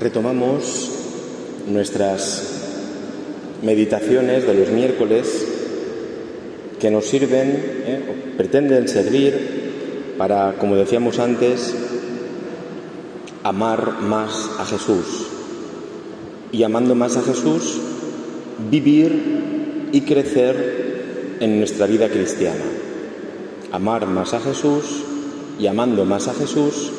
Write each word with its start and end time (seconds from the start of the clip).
retomamos 0.00 0.90
nuestras 1.68 2.56
meditaciones 3.62 4.46
de 4.46 4.54
los 4.54 4.68
miércoles 4.68 5.46
que 6.80 6.90
nos 6.90 7.06
sirven, 7.06 7.48
¿eh? 7.86 8.34
pretenden 8.36 8.88
servir 8.88 10.14
para, 10.18 10.54
como 10.58 10.76
decíamos 10.76 11.18
antes, 11.18 11.74
amar 13.42 14.00
más 14.00 14.50
a 14.58 14.64
Jesús. 14.66 15.26
Y 16.52 16.62
amando 16.62 16.94
más 16.94 17.16
a 17.16 17.22
Jesús, 17.22 17.80
vivir 18.70 19.88
y 19.92 20.02
crecer 20.02 21.36
en 21.40 21.58
nuestra 21.58 21.86
vida 21.86 22.08
cristiana. 22.08 22.64
Amar 23.72 24.06
más 24.06 24.32
a 24.34 24.40
Jesús 24.40 25.02
y 25.58 25.66
amando 25.66 26.04
más 26.04 26.28
a 26.28 26.34
Jesús, 26.34 26.92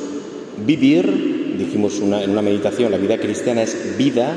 vivir, 0.65 1.26
dijimos 1.57 1.99
en 1.99 2.29
una 2.29 2.41
meditación, 2.41 2.91
la 2.91 2.97
vida 2.97 3.17
cristiana 3.17 3.63
es 3.63 3.97
vida, 3.97 4.33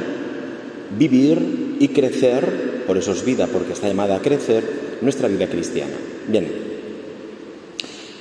vivir 0.98 1.76
y 1.78 1.88
crecer, 1.88 2.84
por 2.86 2.98
eso 2.98 3.12
es 3.12 3.24
vida, 3.24 3.46
porque 3.46 3.72
está 3.72 3.88
llamada 3.88 4.16
a 4.16 4.22
crecer, 4.22 4.64
nuestra 5.00 5.28
vida 5.28 5.46
cristiana. 5.46 5.92
Bien, 6.26 6.46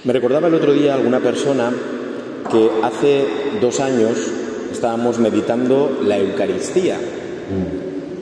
me 0.03 0.13
recordaba 0.13 0.47
el 0.47 0.53
otro 0.53 0.73
día 0.73 0.93
alguna 0.93 1.19
persona 1.19 1.71
que 2.49 2.69
hace 2.83 3.25
dos 3.61 3.79
años 3.79 4.17
estábamos 4.71 5.19
meditando 5.19 5.99
la 6.03 6.17
Eucaristía. 6.17 6.97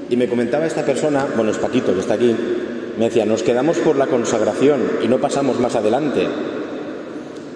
Y 0.09 0.16
me 0.16 0.27
comentaba 0.27 0.66
esta 0.66 0.85
persona, 0.85 1.27
bueno, 1.35 1.52
es 1.52 1.57
Paquito 1.57 1.94
que 1.94 1.99
está 1.99 2.13
aquí, 2.13 2.34
me 2.98 3.05
decía, 3.05 3.26
nos 3.26 3.44
quedamos 3.44 3.77
por 3.77 3.98
la 3.98 4.07
consagración 4.07 4.82
y 5.04 5.07
no 5.07 5.20
pasamos 5.20 5.59
más 5.59 5.76
adelante. 5.76 6.27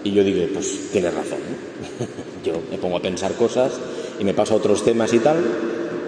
Y 0.03 0.11
yo 0.11 0.23
dije, 0.23 0.49
pues 0.53 0.89
tienes 0.91 1.13
razón. 1.13 1.39
yo 2.43 2.53
me 2.69 2.77
pongo 2.77 2.97
a 2.97 3.01
pensar 3.01 3.33
cosas 3.33 3.73
y 4.19 4.23
me 4.23 4.33
paso 4.33 4.53
a 4.53 4.57
otros 4.57 4.83
temas 4.83 5.13
y 5.13 5.19
tal. 5.19 5.37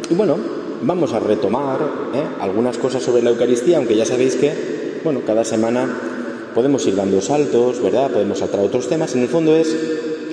Y 0.10 0.14
bueno, 0.14 0.38
vamos 0.82 1.14
a 1.14 1.20
retomar 1.20 1.80
¿eh? 2.13 2.24
algunas 2.40 2.77
cosas 2.77 3.04
sobre 3.04 3.24
la 3.24 3.30
Eucaristía, 3.32 3.77
aunque 3.77 3.96
ya 3.96 4.05
sabéis 4.05 4.35
que, 4.35 4.99
bueno, 5.04 5.22
cada 5.26 5.44
semana 5.44 5.88
podemos 6.54 6.85
ir 6.85 6.96
dando 6.96 7.22
saltos, 7.22 7.82
¿verdad? 7.82 8.12
Podemos 8.12 8.40
saltar 8.40 8.60
a 8.60 8.63
otros 8.63 8.88
temas. 8.88 9.16
En 9.16 9.22
el 9.22 9.27
fondo 9.27 9.55
es 9.55 9.76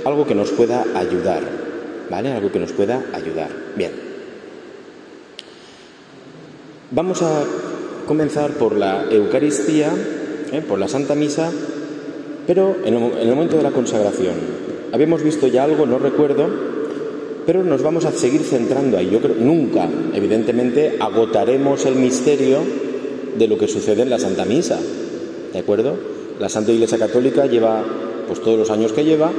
algo 0.05 0.27
que 0.27 0.35
nos 0.35 0.51
pueda 0.51 0.85
ayudar, 0.95 1.43
¿vale? 2.11 2.33
Algo 2.33 2.51
que 2.51 2.59
nos 2.59 2.73
pueda 2.73 3.05
ayudar. 3.13 3.51
Bien. 3.77 3.93
Vamos 6.91 7.23
a 7.23 7.45
comenzar 8.07 8.53
por 8.53 8.77
la 8.77 9.05
Eucaristía, 9.11 9.93
¿eh? 10.53 10.63
por 10.67 10.79
la 10.79 10.89
Santa 10.89 11.15
Misa, 11.15 11.53
pero 12.47 12.77
en 12.85 12.95
el 12.95 13.29
momento 13.29 13.57
de 13.57 13.63
la 13.63 13.71
consagración. 13.71 14.70
Habíamos 14.93 15.23
visto 15.23 15.47
ya 15.47 15.65
algo, 15.65 15.87
no 15.87 15.99
recuerdo, 15.99 16.49
pero 17.47 17.65
nos 17.65 17.83
vamos 17.83 18.05
a 18.05 18.13
seguir 18.13 18.43
centrando 18.43 18.99
ahí. 18.99 19.11
Yo 19.11 19.21
creo 19.21 19.37
nunca, 19.37 19.89
evidentemente, 20.15 20.97
agotaremos 20.99 21.87
el 21.87 21.97
misterio 21.97 22.59
de 23.39 23.49
lo 23.49 23.57
que 23.57 23.69
sucede 23.69 24.03
en 24.03 24.11
la 24.11 24.19
Santa 24.19 24.45
Misa. 24.45 24.79
¿De 25.53 25.59
acuerdo? 25.59 25.97
La 26.39 26.49
Santa 26.49 26.73
Iglesia 26.73 26.99
Católica 26.99 27.47
lleva 27.47 27.85
pues 28.27 28.41
todos 28.41 28.59
los 28.59 28.71
años 28.71 28.93
que 28.93 29.05
lleva 29.05 29.33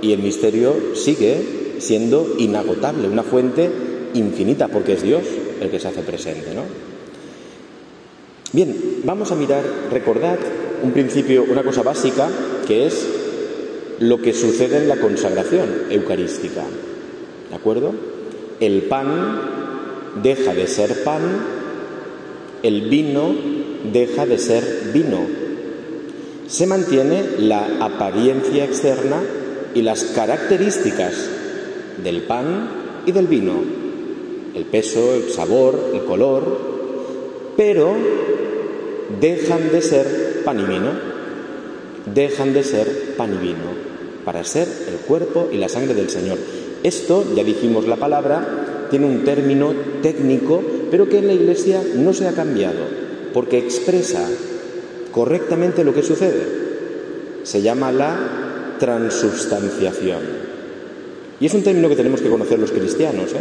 y 0.00 0.12
el 0.12 0.22
misterio 0.22 0.74
sigue 0.94 1.76
siendo 1.78 2.34
inagotable, 2.38 3.08
una 3.08 3.22
fuente 3.22 3.70
infinita, 4.14 4.68
porque 4.68 4.94
es 4.94 5.02
Dios 5.02 5.22
el 5.60 5.70
que 5.70 5.78
se 5.78 5.88
hace 5.88 6.02
presente, 6.02 6.54
¿no? 6.54 6.62
Bien, 8.52 9.00
vamos 9.04 9.32
a 9.32 9.34
mirar, 9.34 9.62
recordad 9.90 10.38
un 10.82 10.90
principio, 10.92 11.44
una 11.48 11.62
cosa 11.62 11.82
básica, 11.82 12.28
que 12.66 12.86
es 12.86 13.06
lo 14.02 14.20
que 14.20 14.32
sucede 14.32 14.78
en 14.78 14.88
la 14.88 14.96
consagración 14.96 15.84
eucarística. 15.88 16.62
¿De 17.48 17.54
acuerdo? 17.54 17.94
El 18.58 18.82
pan 18.82 19.40
deja 20.22 20.54
de 20.54 20.66
ser 20.66 21.04
pan, 21.04 21.22
el 22.64 22.82
vino 22.88 23.32
deja 23.92 24.26
de 24.26 24.38
ser 24.38 24.90
vino. 24.92 25.20
Se 26.48 26.66
mantiene 26.66 27.22
la 27.38 27.64
apariencia 27.80 28.64
externa 28.64 29.22
y 29.72 29.82
las 29.82 30.02
características 30.04 31.14
del 32.02 32.22
pan 32.22 33.02
y 33.06 33.12
del 33.12 33.28
vino, 33.28 33.54
el 34.54 34.64
peso, 34.64 35.14
el 35.14 35.30
sabor, 35.30 35.92
el 35.94 36.04
color, 36.04 36.58
pero 37.56 37.94
dejan 39.20 39.70
de 39.70 39.80
ser 39.80 40.42
pan 40.44 40.58
y 40.58 40.64
vino, 40.64 40.90
dejan 42.12 42.52
de 42.52 42.64
ser 42.64 43.14
pan 43.16 43.34
y 43.34 43.46
vino 43.46 43.91
para 44.24 44.44
ser 44.44 44.68
el 44.88 44.96
cuerpo 45.06 45.48
y 45.52 45.56
la 45.56 45.68
sangre 45.68 45.94
del 45.94 46.10
Señor. 46.10 46.38
Esto, 46.82 47.24
ya 47.34 47.44
dijimos 47.44 47.86
la 47.86 47.96
palabra, 47.96 48.88
tiene 48.90 49.06
un 49.06 49.24
término 49.24 49.72
técnico, 50.02 50.62
pero 50.90 51.08
que 51.08 51.18
en 51.18 51.26
la 51.26 51.32
Iglesia 51.32 51.82
no 51.96 52.12
se 52.12 52.28
ha 52.28 52.32
cambiado, 52.32 52.80
porque 53.32 53.58
expresa 53.58 54.26
correctamente 55.12 55.84
lo 55.84 55.94
que 55.94 56.02
sucede. 56.02 56.62
Se 57.44 57.62
llama 57.62 57.92
la 57.92 58.76
transubstanciación. 58.78 60.52
Y 61.40 61.46
es 61.46 61.54
un 61.54 61.62
término 61.62 61.88
que 61.88 61.96
tenemos 61.96 62.20
que 62.20 62.30
conocer 62.30 62.58
los 62.58 62.70
cristianos. 62.70 63.32
¿eh? 63.32 63.40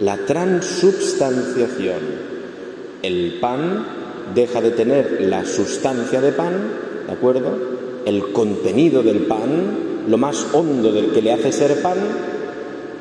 La 0.00 0.16
transubstanciación. 0.18 2.30
El 3.02 3.38
pan 3.40 3.86
deja 4.34 4.60
de 4.60 4.70
tener 4.70 5.22
la 5.22 5.44
sustancia 5.44 6.20
de 6.20 6.32
pan, 6.32 6.52
¿de 7.06 7.12
acuerdo? 7.12 7.58
El 8.04 8.32
contenido 8.32 9.02
del 9.02 9.26
pan, 9.26 9.89
lo 10.08 10.18
más 10.18 10.46
hondo 10.52 10.92
del 10.92 11.12
que 11.12 11.22
le 11.22 11.32
hace 11.32 11.52
ser 11.52 11.82
pan, 11.82 11.98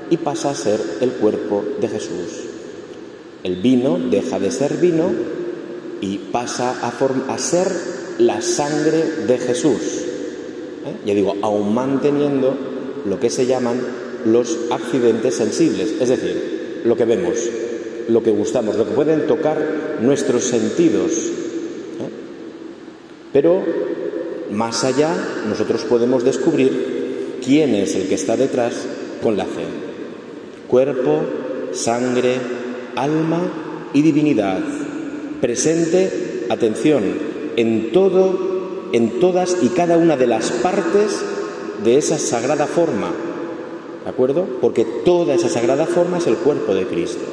y 0.10 0.18
pasa 0.18 0.50
a 0.50 0.56
ser 0.56 0.80
el 1.02 1.12
cuerpo 1.12 1.64
de 1.80 1.88
Jesús. 1.88 2.46
El 3.44 3.58
vino 3.58 3.98
deja 3.98 4.40
de 4.40 4.52
ser 4.52 4.78
vino 4.78 5.12
y 6.02 6.18
pasa 6.18 6.76
a, 6.82 7.34
a 7.34 7.38
ser 7.38 7.68
la 8.18 8.42
sangre 8.42 9.04
de 9.28 9.38
Jesús. 9.38 10.04
¿Eh? 10.86 10.96
Ya 11.06 11.14
digo, 11.14 11.36
aún 11.42 11.74
manteniendo 11.74 12.56
lo 13.06 13.20
que 13.20 13.30
se 13.30 13.46
llaman 13.46 13.80
los 14.26 14.58
accidentes 14.72 15.36
sensibles, 15.36 15.94
es 16.02 16.10
decir, 16.10 16.82
lo 16.84 16.98
que 16.98 17.06
vemos, 17.06 17.38
lo 18.10 18.24
que 18.24 18.32
gustamos, 18.32 18.76
lo 18.76 18.86
que 18.86 18.94
pueden 18.94 19.28
tocar 19.28 20.00
nuestros 20.02 20.44
sentidos. 20.44 21.12
¿eh? 21.14 22.10
Pero 23.32 23.64
más 24.52 24.84
allá, 24.84 25.16
nosotros 25.48 25.84
podemos 25.84 26.24
descubrir 26.24 27.40
quién 27.44 27.76
es 27.76 27.96
el 27.96 28.08
que 28.08 28.16
está 28.16 28.36
detrás 28.36 28.74
con 29.22 29.38
la 29.38 29.46
fe. 29.46 29.66
Cuerpo, 30.68 31.22
sangre, 31.72 32.36
alma 32.96 33.42
y 33.94 34.02
divinidad. 34.02 34.60
Presente, 35.42 36.46
atención, 36.50 37.04
en 37.56 37.92
todo, 37.92 38.90
en 38.92 39.20
todas 39.20 39.58
y 39.62 39.70
cada 39.70 39.98
una 39.98 40.18
de 40.18 40.28
las 40.28 40.52
partes 40.52 41.22
de 41.84 41.98
esa 41.98 42.18
sagrada 42.18 42.68
forma. 42.68 43.12
¿De 44.04 44.10
acuerdo? 44.10 44.46
Porque 44.62 44.86
toda 45.06 45.34
esa 45.34 45.50
sagrada 45.50 45.86
forma 45.86 46.18
es 46.18 46.28
el 46.28 46.36
cuerpo 46.36 46.74
de 46.74 46.86
Cristo. 46.86 47.24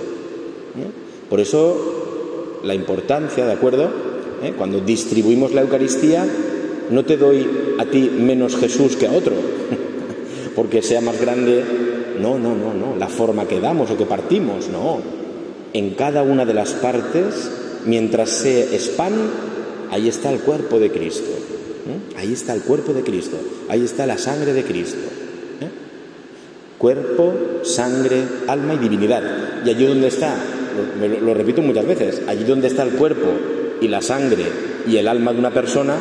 ¿Eh? 0.78 0.90
Por 1.30 1.40
eso 1.40 2.60
la 2.62 2.74
importancia, 2.74 3.46
¿de 3.46 3.52
acuerdo? 3.52 3.88
¿Eh? 4.42 4.52
Cuando 4.56 4.80
distribuimos 4.80 5.52
la 5.52 5.62
Eucaristía, 5.62 6.26
no 6.90 7.04
te 7.04 7.16
doy 7.16 7.48
a 7.78 7.84
ti 7.86 8.10
menos 8.18 8.56
Jesús 8.56 8.96
que 8.96 9.06
a 9.06 9.12
otro, 9.12 9.34
porque 10.54 10.82
sea 10.82 11.00
más 11.00 11.20
grande. 11.20 11.64
No, 12.20 12.38
no, 12.38 12.54
no, 12.54 12.72
no. 12.72 12.96
La 12.96 13.08
forma 13.08 13.46
que 13.46 13.60
damos 13.60 13.90
o 13.90 13.96
que 13.96 14.06
partimos, 14.06 14.68
no. 14.68 15.00
En 15.72 15.90
cada 15.90 16.22
una 16.22 16.44
de 16.44 16.54
las 16.54 16.72
partes, 16.72 17.50
mientras 17.84 18.30
se 18.30 18.66
pan, 18.96 19.12
ahí 19.90 20.08
está 20.08 20.32
el 20.32 20.40
cuerpo 20.40 20.78
de 20.78 20.90
Cristo. 20.90 21.28
¿eh? 21.30 22.18
Ahí 22.18 22.32
está 22.32 22.54
el 22.54 22.62
cuerpo 22.62 22.92
de 22.92 23.02
Cristo. 23.02 23.36
Ahí 23.68 23.84
está 23.84 24.06
la 24.06 24.16
sangre 24.16 24.54
de 24.54 24.64
Cristo. 24.64 24.98
¿eh? 25.60 25.68
Cuerpo, 26.78 27.34
sangre, 27.62 28.22
alma 28.46 28.74
y 28.74 28.78
divinidad. 28.78 29.22
Y 29.64 29.70
allí 29.70 29.86
donde 29.86 30.08
está, 30.08 30.36
lo, 31.00 31.20
lo 31.20 31.34
repito 31.34 31.60
muchas 31.60 31.86
veces, 31.86 32.22
allí 32.26 32.44
donde 32.44 32.68
está 32.68 32.82
el 32.82 32.92
cuerpo 32.92 33.28
y 33.80 33.88
la 33.88 34.00
sangre 34.00 34.44
y 34.86 34.96
el 34.96 35.08
alma 35.08 35.32
de 35.32 35.38
una 35.38 35.52
persona, 35.52 35.96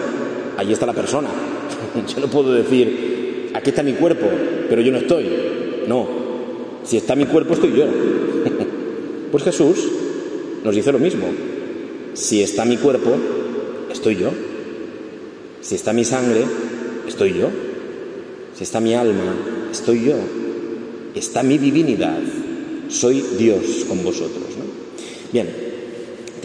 allí 0.57 0.73
está 0.73 0.85
la 0.85 0.93
persona. 0.93 1.29
Yo 2.13 2.19
no 2.19 2.27
puedo 2.27 2.53
decir, 2.53 3.51
aquí 3.53 3.69
está 3.69 3.83
mi 3.83 3.93
cuerpo, 3.93 4.25
pero 4.69 4.81
yo 4.81 4.91
no 4.91 4.97
estoy. 4.97 5.25
No, 5.87 6.07
si 6.83 6.97
está 6.97 7.15
mi 7.15 7.25
cuerpo 7.25 7.53
estoy 7.53 7.73
yo. 7.75 7.85
Pues 9.31 9.43
Jesús 9.43 9.91
nos 10.63 10.73
dice 10.73 10.93
lo 10.93 10.99
mismo. 10.99 11.25
Si 12.13 12.41
está 12.41 12.63
mi 12.63 12.77
cuerpo, 12.77 13.17
estoy 13.91 14.15
yo. 14.15 14.29
Si 15.59 15.75
está 15.75 15.91
mi 15.91 16.05
sangre, 16.05 16.45
estoy 17.05 17.33
yo. 17.33 17.49
Si 18.55 18.63
está 18.63 18.79
mi 18.79 18.93
alma, 18.93 19.35
estoy 19.71 20.05
yo. 20.05 20.15
Está 21.15 21.43
mi 21.43 21.57
divinidad. 21.57 22.19
Soy 22.87 23.25
Dios 23.37 23.83
con 23.89 24.03
vosotros. 24.05 24.45
Bien, 25.33 25.64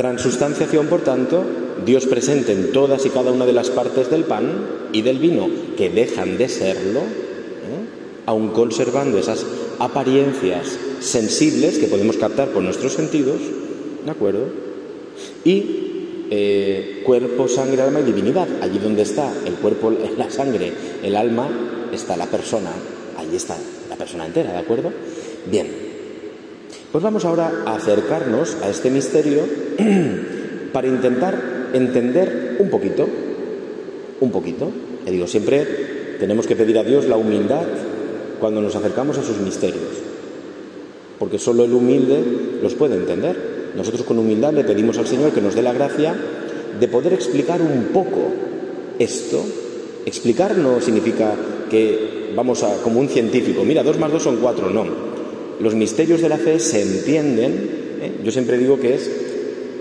transustanciación, 0.00 0.86
por 0.86 1.02
tanto, 1.02 1.44
Dios 1.84 2.06
presente 2.06 2.52
en 2.52 2.72
todas 2.72 3.04
y 3.04 3.10
cada 3.10 3.32
una 3.32 3.44
de 3.44 3.52
las 3.52 3.68
partes 3.68 4.10
del 4.10 4.24
pan 4.24 4.88
y 4.94 5.02
del 5.02 5.18
vino, 5.18 5.46
que 5.76 5.90
dejan 5.90 6.38
de 6.38 6.48
serlo, 6.48 7.00
¿eh? 7.00 8.24
aun 8.24 8.48
conservando 8.48 9.18
esas 9.18 9.44
apariencias 9.78 10.78
sensibles 11.00 11.76
que 11.76 11.86
podemos 11.86 12.16
captar 12.16 12.48
por 12.48 12.62
nuestros 12.62 12.94
sentidos, 12.94 13.42
¿de 14.02 14.10
acuerdo? 14.10 14.46
Y 15.44 16.28
eh, 16.30 17.02
cuerpo, 17.04 17.46
sangre, 17.46 17.82
alma 17.82 18.00
y 18.00 18.04
divinidad. 18.04 18.48
Allí 18.62 18.78
donde 18.78 19.02
está 19.02 19.30
el 19.44 19.52
cuerpo, 19.56 19.92
la 20.16 20.30
sangre, 20.30 20.72
el 21.02 21.14
alma, 21.14 21.46
está 21.92 22.16
la 22.16 22.26
persona. 22.26 22.70
Allí 23.18 23.36
está 23.36 23.54
la 23.90 23.96
persona 23.96 24.24
entera, 24.24 24.52
¿de 24.52 24.58
acuerdo? 24.60 24.90
Bien. 25.44 25.90
Pues 26.90 27.04
vamos 27.04 27.24
ahora 27.24 27.52
a 27.66 27.76
acercarnos 27.76 28.56
a 28.62 28.70
este 28.70 28.90
misterio 28.90 29.69
para 30.72 30.88
intentar 30.88 31.70
entender 31.72 32.56
un 32.58 32.70
poquito, 32.70 33.08
un 34.20 34.30
poquito. 34.30 34.70
Y 35.06 35.10
digo, 35.10 35.26
siempre 35.26 35.66
tenemos 36.18 36.46
que 36.46 36.56
pedir 36.56 36.78
a 36.78 36.84
Dios 36.84 37.06
la 37.06 37.16
humildad 37.16 37.64
cuando 38.38 38.60
nos 38.60 38.74
acercamos 38.76 39.18
a 39.18 39.22
sus 39.22 39.38
misterios, 39.38 39.84
porque 41.18 41.38
solo 41.38 41.64
el 41.64 41.72
humilde 41.72 42.22
los 42.62 42.74
puede 42.74 42.96
entender. 42.96 43.50
Nosotros 43.76 44.02
con 44.02 44.18
humildad 44.18 44.52
le 44.52 44.64
pedimos 44.64 44.98
al 44.98 45.06
Señor 45.06 45.32
que 45.32 45.40
nos 45.40 45.54
dé 45.54 45.62
la 45.62 45.72
gracia 45.72 46.14
de 46.78 46.88
poder 46.88 47.12
explicar 47.12 47.60
un 47.60 47.84
poco 47.92 48.32
esto. 48.98 49.44
Explicar 50.06 50.56
no 50.56 50.80
significa 50.80 51.34
que 51.70 52.32
vamos 52.34 52.62
a, 52.62 52.82
como 52.82 53.00
un 53.00 53.08
científico, 53.08 53.64
mira, 53.64 53.82
dos 53.82 53.98
más 53.98 54.10
dos 54.10 54.22
son 54.22 54.38
cuatro, 54.38 54.70
no. 54.70 54.84
Los 55.60 55.74
misterios 55.74 56.22
de 56.22 56.28
la 56.28 56.38
fe 56.38 56.58
se 56.58 56.80
entienden, 56.80 57.98
¿eh? 58.00 58.12
yo 58.24 58.32
siempre 58.32 58.56
digo 58.56 58.80
que 58.80 58.94
es 58.94 59.29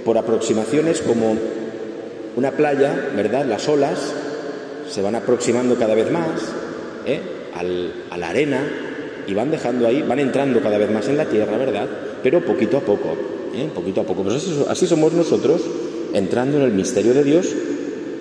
por 0.09 0.17
aproximaciones 0.17 1.01
como 1.01 1.37
una 2.35 2.49
playa, 2.49 3.11
¿verdad? 3.15 3.45
Las 3.45 3.69
olas 3.69 4.11
se 4.89 5.03
van 5.03 5.13
aproximando 5.13 5.75
cada 5.75 5.93
vez 5.93 6.09
más 6.11 6.51
¿eh? 7.05 7.19
a 7.53 8.17
la 8.17 8.29
arena 8.29 8.67
y 9.27 9.35
van 9.35 9.51
dejando 9.51 9.85
ahí, 9.85 10.01
van 10.01 10.17
entrando 10.17 10.61
cada 10.61 10.79
vez 10.79 10.89
más 10.89 11.07
en 11.09 11.17
la 11.17 11.25
tierra, 11.25 11.59
¿verdad? 11.59 11.87
Pero 12.23 12.43
poquito 12.43 12.77
a 12.77 12.79
poco, 12.79 13.15
¿eh? 13.53 13.69
poquito 13.75 14.01
a 14.01 14.03
poco. 14.03 14.23
Pues 14.23 14.49
así, 14.67 14.87
somos 14.87 15.13
nosotros 15.13 15.61
entrando 16.11 16.57
en 16.57 16.63
el 16.63 16.71
misterio 16.71 17.13
de 17.13 17.23
Dios 17.23 17.53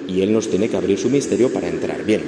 y 0.06 0.20
Él 0.20 0.30
nos 0.30 0.50
tiene 0.50 0.68
que 0.68 0.76
abrir 0.76 0.98
su 0.98 1.08
misterio 1.08 1.50
para 1.50 1.68
entrar. 1.68 2.04
Bien, 2.04 2.20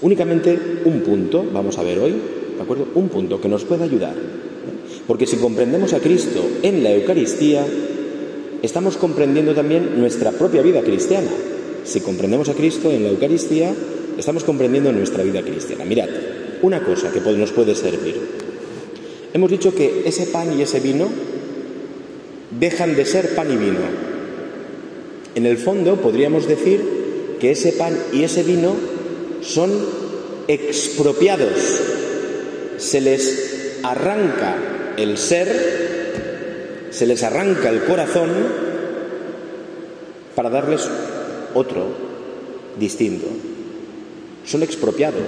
únicamente 0.00 0.56
un 0.84 1.00
punto, 1.00 1.44
vamos 1.52 1.76
a 1.76 1.82
ver 1.82 1.98
hoy, 1.98 2.14
¿de 2.56 2.62
acuerdo? 2.62 2.86
Un 2.94 3.08
punto 3.08 3.40
que 3.40 3.48
nos 3.48 3.64
puede 3.64 3.82
ayudar. 3.82 4.14
¿eh? 4.14 5.00
Porque 5.08 5.26
si 5.26 5.38
comprendemos 5.38 5.92
a 5.92 5.98
Cristo 5.98 6.40
en 6.62 6.84
la 6.84 6.92
Eucaristía, 6.92 7.66
estamos 8.62 8.96
comprendiendo 8.96 9.54
también 9.54 9.98
nuestra 9.98 10.32
propia 10.32 10.62
vida 10.62 10.82
cristiana. 10.82 11.30
Si 11.84 12.00
comprendemos 12.00 12.48
a 12.48 12.54
Cristo 12.54 12.90
en 12.90 13.02
la 13.02 13.10
Eucaristía, 13.10 13.74
estamos 14.16 14.44
comprendiendo 14.44 14.92
nuestra 14.92 15.24
vida 15.24 15.42
cristiana. 15.42 15.84
Mirad, 15.84 16.08
una 16.62 16.82
cosa 16.84 17.10
que 17.10 17.20
nos 17.20 17.50
puede 17.50 17.74
servir. 17.74 18.16
Hemos 19.34 19.50
dicho 19.50 19.74
que 19.74 20.02
ese 20.06 20.26
pan 20.26 20.56
y 20.56 20.62
ese 20.62 20.80
vino 20.80 21.08
dejan 22.58 22.94
de 22.94 23.04
ser 23.04 23.34
pan 23.34 23.50
y 23.52 23.56
vino. 23.56 23.80
En 25.34 25.46
el 25.46 25.56
fondo 25.58 25.96
podríamos 25.96 26.46
decir 26.46 26.80
que 27.40 27.52
ese 27.52 27.72
pan 27.72 27.96
y 28.12 28.22
ese 28.22 28.42
vino 28.42 28.76
son 29.40 29.70
expropiados. 30.46 31.80
Se 32.76 33.00
les 33.00 33.80
arranca 33.82 34.94
el 34.96 35.16
ser, 35.16 35.81
se 36.92 37.06
les 37.06 37.22
arranca 37.22 37.70
el 37.70 37.84
corazón 37.84 38.30
para 40.36 40.50
darles 40.50 40.88
otro 41.54 41.86
distinto. 42.78 43.26
Son 44.44 44.62
expropiados. 44.62 45.26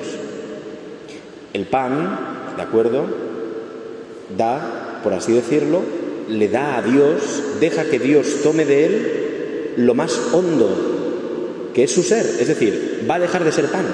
El 1.52 1.66
pan, 1.66 2.54
¿de 2.56 2.62
acuerdo? 2.62 3.06
Da, 4.36 5.00
por 5.02 5.14
así 5.14 5.32
decirlo, 5.32 5.82
le 6.28 6.48
da 6.48 6.76
a 6.76 6.82
Dios, 6.82 7.42
deja 7.60 7.84
que 7.84 7.98
Dios 7.98 8.42
tome 8.42 8.64
de 8.64 8.86
él 8.86 9.74
lo 9.76 9.94
más 9.94 10.20
hondo, 10.32 11.70
que 11.74 11.84
es 11.84 11.92
su 11.92 12.02
ser. 12.02 12.26
Es 12.40 12.48
decir, 12.48 13.06
va 13.08 13.16
a 13.16 13.20
dejar 13.20 13.42
de 13.44 13.52
ser 13.52 13.66
pan. 13.66 13.86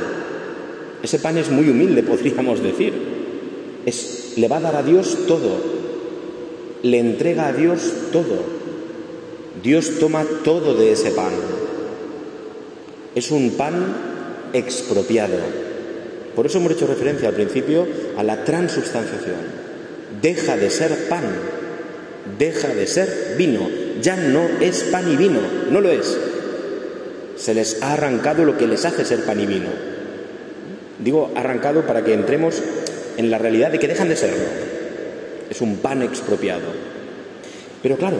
Ese 1.03 1.19
pan 1.19 1.39
es 1.39 1.51
muy 1.51 1.69
humilde, 1.69 2.03
podríamos 2.03 2.63
decir. 2.63 2.93
Es, 3.87 4.35
le 4.37 4.49
va 4.49 4.57
a 4.57 4.61
dar 4.61 4.77
a 4.77 4.83
Dios 4.83 5.19
todo. 5.27 5.80
Le 6.83 6.99
entrega 6.99 7.49
a 7.49 7.53
Dios 7.53 7.93
todo. 8.13 8.61
Dios 9.63 9.99
toma 9.99 10.25
todo 10.45 10.75
de 10.75 10.93
ese 10.93 11.11
pan. 11.11 11.33
Es 13.15 13.31
un 13.31 13.51
pan 13.51 13.97
expropiado. 14.53 15.37
Por 16.35 16.47
eso 16.47 16.59
hemos 16.59 16.73
hecho 16.73 16.87
referencia 16.87 17.29
al 17.29 17.35
principio 17.35 17.87
a 18.17 18.23
la 18.23 18.45
transubstanciación. 18.45 19.61
Deja 20.23 20.57
de 20.57 20.71
ser 20.71 21.09
pan, 21.09 21.25
deja 22.39 22.69
de 22.69 22.87
ser 22.87 23.35
vino. 23.37 23.69
Ya 24.01 24.17
no 24.17 24.49
es 24.61 24.85
pan 24.85 25.11
y 25.13 25.17
vino, 25.17 25.41
no 25.71 25.81
lo 25.81 25.91
es. 25.91 26.17
Se 27.37 27.53
les 27.53 27.83
ha 27.83 27.93
arrancado 27.95 28.45
lo 28.45 28.57
que 28.57 28.67
les 28.67 28.85
hace 28.85 29.05
ser 29.05 29.25
pan 29.25 29.41
y 29.41 29.47
vino. 29.47 29.69
Digo 30.99 31.31
arrancado 31.35 31.87
para 31.87 32.05
que 32.05 32.15
entremos 32.15 32.63
en 33.17 33.31
la 33.31 33.39
realidad 33.39 33.71
de 33.71 33.79
que 33.79 33.89
dejan 33.89 34.09
de 34.09 34.17
serlo. 34.17 34.45
Es 35.51 35.61
un 35.61 35.77
pan 35.77 36.03
expropiado. 36.03 36.69
Pero 37.83 37.97
claro, 37.97 38.17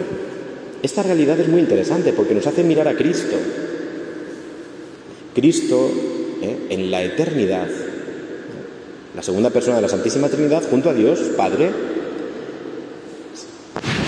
esta 0.83 1.01
realidad 1.01 1.39
es 1.39 1.47
muy 1.47 1.61
interesante 1.61 2.13
porque 2.13 2.35
nos 2.35 2.45
hace 2.45 2.63
mirar 2.63 2.87
a 2.87 2.95
Cristo. 2.95 3.37
Cristo, 5.33 5.89
¿eh? 6.41 6.57
en 6.69 6.91
la 6.91 7.03
eternidad, 7.03 7.67
la 9.15 9.23
segunda 9.23 9.49
persona 9.49 9.77
de 9.77 9.83
la 9.83 9.89
Santísima 9.89 10.27
Trinidad, 10.29 10.63
junto 10.69 10.89
a 10.89 10.93
Dios, 10.93 11.19
Padre, 11.37 11.69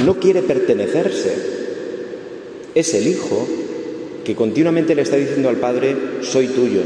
no 0.05 0.19
quiere 0.19 0.41
pertenecerse. 0.41 1.33
Es 2.75 2.93
el 2.93 3.07
Hijo 3.07 3.47
que 4.23 4.35
continuamente 4.35 4.95
le 4.95 5.03
está 5.03 5.15
diciendo 5.15 5.49
al 5.49 5.57
Padre, 5.57 5.95
soy 6.21 6.47
tuyo. 6.47 6.81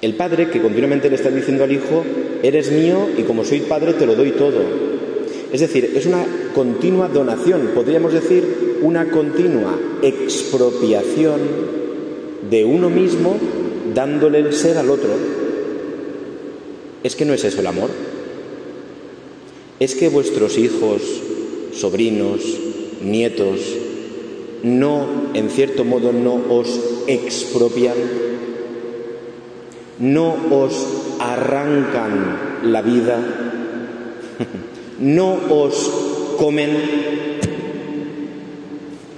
El 0.00 0.14
Padre 0.14 0.50
que 0.50 0.62
continuamente 0.62 1.10
le 1.10 1.16
está 1.16 1.30
diciendo 1.30 1.64
al 1.64 1.72
Hijo, 1.72 2.04
eres 2.42 2.70
mío 2.70 3.08
y 3.16 3.22
como 3.22 3.44
soy 3.44 3.60
Padre 3.60 3.94
te 3.94 4.06
lo 4.06 4.14
doy 4.14 4.30
todo. 4.30 4.60
Es 5.52 5.60
decir, 5.60 5.92
es 5.96 6.06
una 6.06 6.24
continua 6.54 7.08
donación, 7.08 7.70
podríamos 7.74 8.12
decir 8.12 8.78
una 8.82 9.10
continua 9.10 9.76
expropiación 10.02 11.40
de 12.48 12.64
uno 12.64 12.90
mismo 12.90 13.36
dándole 13.92 14.38
el 14.38 14.52
ser 14.52 14.78
al 14.78 14.90
otro. 14.90 15.10
¿Es 17.02 17.16
que 17.16 17.24
no 17.24 17.34
es 17.34 17.42
eso 17.44 17.60
el 17.60 17.66
amor? 17.66 17.90
¿Es 19.80 19.94
que 19.96 20.08
vuestros 20.08 20.58
hijos, 20.58 21.02
sobrinos, 21.72 22.40
nietos, 23.02 23.60
no, 24.62 25.06
en 25.34 25.50
cierto 25.50 25.84
modo, 25.84 26.12
no 26.12 26.40
os 26.50 26.80
expropian? 27.06 28.27
¿No 30.00 30.36
os 30.50 31.18
arrancan 31.18 32.62
la 32.64 32.82
vida? 32.82 33.18
¿No 35.00 35.34
os 35.50 35.90
comen? 36.38 36.70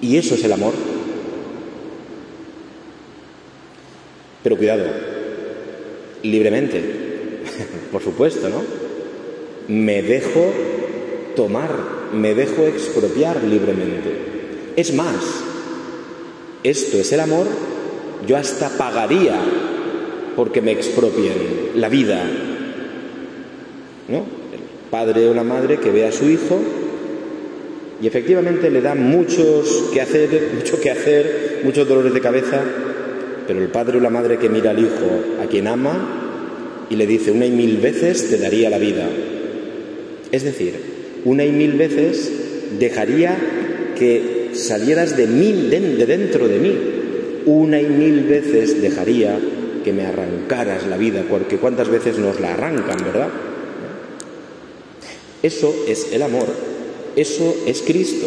Y 0.00 0.16
eso 0.16 0.34
es 0.34 0.44
el 0.44 0.52
amor. 0.52 0.72
Pero 4.42 4.56
cuidado, 4.56 4.86
libremente, 6.22 6.80
por 7.92 8.02
supuesto, 8.02 8.48
¿no? 8.48 8.62
Me 9.68 10.02
dejo 10.02 10.50
tomar, 11.36 11.70
me 12.14 12.34
dejo 12.34 12.62
expropiar 12.62 13.42
libremente. 13.44 14.72
Es 14.76 14.94
más, 14.94 15.16
esto 16.62 16.96
es 16.96 17.12
el 17.12 17.20
amor, 17.20 17.46
yo 18.26 18.38
hasta 18.38 18.70
pagaría 18.70 19.38
porque 20.36 20.60
me 20.62 20.72
expropien 20.72 21.32
la 21.76 21.88
vida. 21.88 22.22
¿No? 24.08 24.18
El 24.18 24.90
padre 24.90 25.28
o 25.28 25.34
la 25.34 25.44
madre 25.44 25.78
que 25.78 25.90
ve 25.90 26.06
a 26.06 26.12
su 26.12 26.28
hijo 26.28 26.60
y 28.02 28.06
efectivamente 28.06 28.70
le 28.70 28.80
da 28.80 28.94
muchos 28.94 29.90
que 29.92 30.00
hacer, 30.00 30.50
mucho 30.56 30.80
que 30.80 30.90
hacer, 30.90 31.60
muchos 31.64 31.86
dolores 31.86 32.14
de 32.14 32.20
cabeza, 32.20 32.62
pero 33.46 33.60
el 33.60 33.68
padre 33.68 33.98
o 33.98 34.00
la 34.00 34.10
madre 34.10 34.38
que 34.38 34.48
mira 34.48 34.70
al 34.70 34.78
hijo 34.78 35.06
a 35.42 35.46
quien 35.46 35.66
ama 35.66 36.86
y 36.88 36.96
le 36.96 37.06
dice 37.06 37.30
una 37.30 37.46
y 37.46 37.50
mil 37.50 37.76
veces 37.78 38.30
te 38.30 38.38
daría 38.38 38.70
la 38.70 38.78
vida. 38.78 39.08
Es 40.32 40.44
decir, 40.44 40.74
una 41.24 41.44
y 41.44 41.52
mil 41.52 41.72
veces 41.72 42.32
dejaría 42.78 43.36
que 43.98 44.50
salieras 44.54 45.16
de 45.16 45.26
mí, 45.26 45.68
de 45.68 46.06
dentro 46.06 46.48
de 46.48 46.58
mí. 46.58 46.72
Una 47.46 47.80
y 47.80 47.86
mil 47.86 48.24
veces 48.24 48.80
dejaría 48.80 49.38
que 49.84 49.92
me 49.92 50.06
arrancaras 50.06 50.86
la 50.86 50.96
vida, 50.96 51.24
porque 51.28 51.58
cuántas 51.58 51.88
veces 51.88 52.18
nos 52.18 52.40
la 52.40 52.54
arrancan, 52.54 52.98
¿verdad? 53.04 53.28
Eso 55.42 55.74
es 55.88 56.12
el 56.12 56.22
amor, 56.22 56.46
eso 57.16 57.54
es 57.66 57.82
Cristo. 57.82 58.26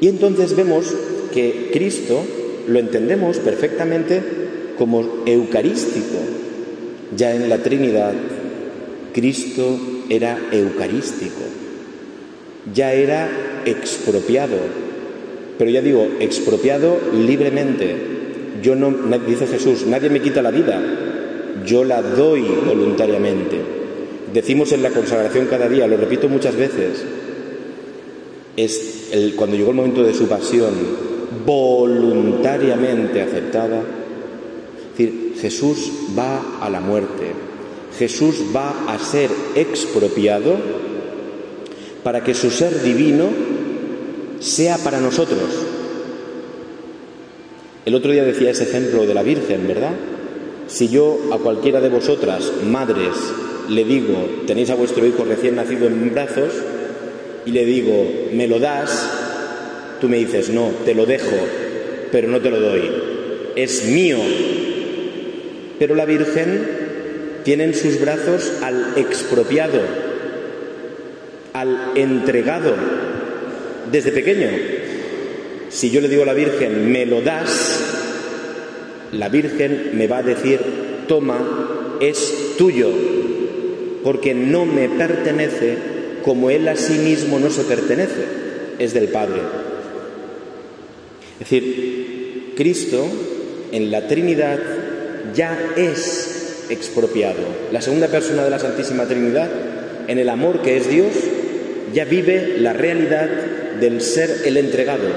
Y 0.00 0.08
entonces 0.08 0.54
vemos 0.56 0.94
que 1.32 1.70
Cristo 1.72 2.22
lo 2.66 2.78
entendemos 2.78 3.38
perfectamente 3.38 4.20
como 4.76 5.22
eucarístico. 5.26 6.18
Ya 7.16 7.34
en 7.34 7.48
la 7.48 7.58
Trinidad, 7.58 8.12
Cristo 9.12 9.78
era 10.08 10.38
eucarístico, 10.52 11.42
ya 12.74 12.92
era 12.92 13.28
expropiado, 13.64 14.56
pero 15.56 15.70
ya 15.70 15.82
digo, 15.82 16.06
expropiado 16.20 16.98
libremente. 17.14 18.17
Yo 18.62 18.74
no, 18.74 18.90
dice 19.26 19.46
Jesús, 19.46 19.86
nadie 19.86 20.10
me 20.10 20.20
quita 20.20 20.42
la 20.42 20.50
vida, 20.50 20.80
yo 21.64 21.84
la 21.84 22.02
doy 22.02 22.42
voluntariamente. 22.66 23.60
Decimos 24.32 24.72
en 24.72 24.82
la 24.82 24.90
consagración 24.90 25.46
cada 25.46 25.68
día, 25.68 25.86
lo 25.86 25.96
repito 25.96 26.28
muchas 26.28 26.56
veces, 26.56 27.04
es 28.56 29.34
cuando 29.36 29.56
llegó 29.56 29.70
el 29.70 29.76
momento 29.76 30.02
de 30.02 30.14
su 30.14 30.26
pasión, 30.28 30.74
voluntariamente 31.46 33.22
aceptada, 33.22 33.78
es 33.78 34.98
decir, 34.98 35.34
Jesús 35.40 35.92
va 36.18 36.58
a 36.60 36.68
la 36.68 36.80
muerte, 36.80 37.32
Jesús 37.98 38.42
va 38.54 38.92
a 38.92 38.98
ser 38.98 39.30
expropiado 39.54 40.56
para 42.02 42.22
que 42.22 42.34
su 42.34 42.50
ser 42.50 42.82
divino 42.82 43.28
sea 44.40 44.78
para 44.78 45.00
nosotros. 45.00 45.67
El 47.88 47.94
otro 47.94 48.12
día 48.12 48.22
decía 48.22 48.50
ese 48.50 48.64
ejemplo 48.64 49.06
de 49.06 49.14
la 49.14 49.22
Virgen, 49.22 49.66
¿verdad? 49.66 49.92
Si 50.66 50.90
yo 50.90 51.18
a 51.32 51.38
cualquiera 51.38 51.80
de 51.80 51.88
vosotras, 51.88 52.52
madres, 52.62 53.14
le 53.70 53.82
digo, 53.82 54.42
tenéis 54.46 54.68
a 54.68 54.74
vuestro 54.74 55.06
hijo 55.06 55.24
recién 55.24 55.56
nacido 55.56 55.86
en 55.86 56.12
brazos, 56.12 56.52
y 57.46 57.50
le 57.50 57.64
digo, 57.64 58.28
¿me 58.34 58.46
lo 58.46 58.58
das? 58.58 59.10
Tú 60.02 60.08
me 60.10 60.18
dices, 60.18 60.50
no, 60.50 60.70
te 60.84 60.94
lo 60.94 61.06
dejo, 61.06 61.34
pero 62.12 62.28
no 62.28 62.42
te 62.42 62.50
lo 62.50 62.60
doy. 62.60 62.90
Es 63.56 63.86
mío. 63.86 64.18
Pero 65.78 65.94
la 65.94 66.04
Virgen 66.04 66.68
tiene 67.42 67.64
en 67.64 67.74
sus 67.74 67.98
brazos 68.02 68.52
al 68.62 68.98
expropiado, 68.98 69.80
al 71.54 71.92
entregado 71.94 72.74
desde 73.90 74.12
pequeño. 74.12 74.48
Si 75.70 75.90
yo 75.90 76.00
le 76.00 76.08
digo 76.08 76.22
a 76.22 76.26
la 76.26 76.34
Virgen, 76.34 76.90
me 76.90 77.04
lo 77.04 77.20
das, 77.20 77.77
la 79.12 79.28
Virgen 79.28 79.90
me 79.94 80.06
va 80.06 80.18
a 80.18 80.22
decir, 80.22 80.60
toma, 81.06 81.96
es 82.00 82.54
tuyo, 82.56 82.90
porque 84.04 84.34
no 84.34 84.66
me 84.66 84.88
pertenece 84.88 85.76
como 86.22 86.50
Él 86.50 86.68
a 86.68 86.76
sí 86.76 86.94
mismo 86.94 87.38
no 87.38 87.50
se 87.50 87.64
pertenece, 87.64 88.24
es 88.78 88.92
del 88.94 89.08
Padre. 89.08 89.40
Es 91.40 91.50
decir, 91.50 92.52
Cristo 92.56 93.06
en 93.72 93.90
la 93.90 94.06
Trinidad 94.08 94.58
ya 95.34 95.58
es 95.76 96.66
expropiado. 96.68 97.40
La 97.72 97.80
segunda 97.80 98.08
persona 98.08 98.44
de 98.44 98.50
la 98.50 98.58
Santísima 98.58 99.06
Trinidad, 99.06 99.48
en 100.06 100.18
el 100.18 100.28
amor 100.28 100.62
que 100.62 100.76
es 100.76 100.90
Dios, 100.90 101.12
ya 101.94 102.04
vive 102.04 102.56
la 102.58 102.72
realidad 102.72 103.28
del 103.80 104.00
ser 104.00 104.42
el 104.44 104.56
entregado, 104.56 105.08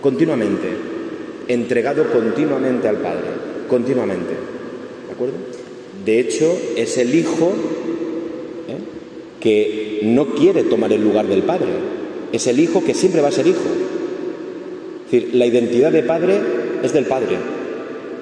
continuamente, 0.00 0.68
entregado 1.52 2.04
continuamente 2.12 2.88
al 2.88 2.98
Padre, 2.98 3.26
continuamente. 3.68 4.34
¿De 5.06 5.12
acuerdo? 5.12 5.34
De 6.04 6.20
hecho, 6.20 6.56
es 6.76 6.96
el 6.98 7.14
Hijo 7.14 7.52
¿eh? 8.68 8.76
que 9.40 10.00
no 10.04 10.34
quiere 10.34 10.62
tomar 10.64 10.92
el 10.92 11.02
lugar 11.02 11.26
del 11.26 11.42
Padre, 11.42 11.68
es 12.32 12.46
el 12.46 12.60
Hijo 12.60 12.84
que 12.84 12.94
siempre 12.94 13.20
va 13.20 13.28
a 13.28 13.32
ser 13.32 13.46
Hijo. 13.46 13.58
Es 15.06 15.10
decir, 15.10 15.34
la 15.34 15.46
identidad 15.46 15.90
de 15.90 16.04
Padre 16.04 16.40
es 16.84 16.92
del 16.92 17.06
Padre, 17.06 17.36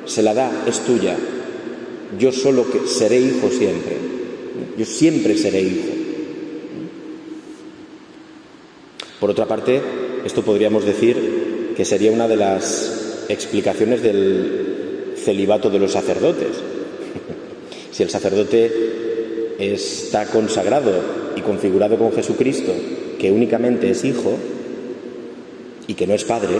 se 0.06 0.22
la 0.22 0.32
da, 0.32 0.64
es 0.66 0.80
tuya. 0.80 1.14
Yo 2.18 2.32
solo 2.32 2.64
seré 2.86 3.20
Hijo 3.20 3.50
siempre, 3.50 3.96
yo 4.78 4.86
siempre 4.86 5.36
seré 5.36 5.60
Hijo. 5.60 5.98
Por 9.20 9.30
otra 9.30 9.46
parte, 9.46 9.82
esto 10.24 10.42
podríamos 10.42 10.86
decir 10.86 11.74
que 11.76 11.84
sería 11.84 12.10
una 12.10 12.26
de 12.26 12.36
las 12.36 12.97
explicaciones 13.28 14.02
del 14.02 15.14
celibato 15.16 15.70
de 15.70 15.78
los 15.78 15.92
sacerdotes. 15.92 16.48
si 17.90 18.02
el 18.02 18.10
sacerdote 18.10 19.54
está 19.58 20.26
consagrado 20.26 20.92
y 21.36 21.40
configurado 21.40 21.98
con 21.98 22.12
Jesucristo, 22.12 22.72
que 23.18 23.32
únicamente 23.32 23.90
es 23.90 24.04
hijo 24.04 24.36
y 25.86 25.94
que 25.94 26.06
no 26.06 26.14
es 26.14 26.24
padre, 26.24 26.56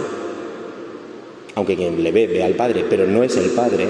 aunque 1.55 1.75
quien 1.75 2.03
le 2.03 2.11
ve 2.11 2.27
ve 2.27 2.43
al 2.43 2.53
padre, 2.53 2.85
pero 2.89 3.07
no 3.07 3.23
es 3.23 3.35
el 3.37 3.49
padre, 3.51 3.87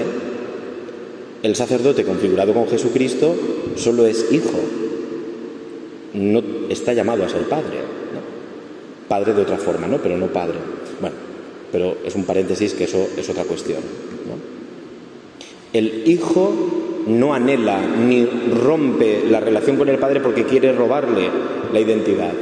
el 1.42 1.56
sacerdote 1.56 2.04
configurado 2.04 2.52
con 2.52 2.68
Jesucristo 2.68 3.34
solo 3.76 4.06
es 4.06 4.30
hijo, 4.30 4.58
no 6.14 6.42
está 6.68 6.92
llamado 6.92 7.24
a 7.24 7.28
ser 7.28 7.42
padre 7.42 7.90
padre 9.10 9.34
de 9.34 9.42
otra 9.42 9.56
forma, 9.56 9.88
¿no? 9.88 9.98
Pero 9.98 10.16
no 10.16 10.28
padre. 10.28 10.54
Bueno, 11.00 11.16
pero 11.72 11.96
es 12.04 12.14
un 12.14 12.24
paréntesis 12.24 12.74
que 12.74 12.84
eso 12.84 13.08
es 13.16 13.28
otra 13.28 13.44
cuestión. 13.44 13.80
El 15.72 16.02
hijo 16.06 16.52
no 17.06 17.32
anhela 17.32 17.80
ni 17.80 18.24
rompe 18.24 19.22
la 19.30 19.40
relación 19.40 19.76
con 19.76 19.88
el 19.88 19.98
padre 19.98 20.20
porque 20.20 20.44
quiere 20.44 20.72
robarle 20.72 21.28
la 21.72 21.80
identidad. 21.80 22.32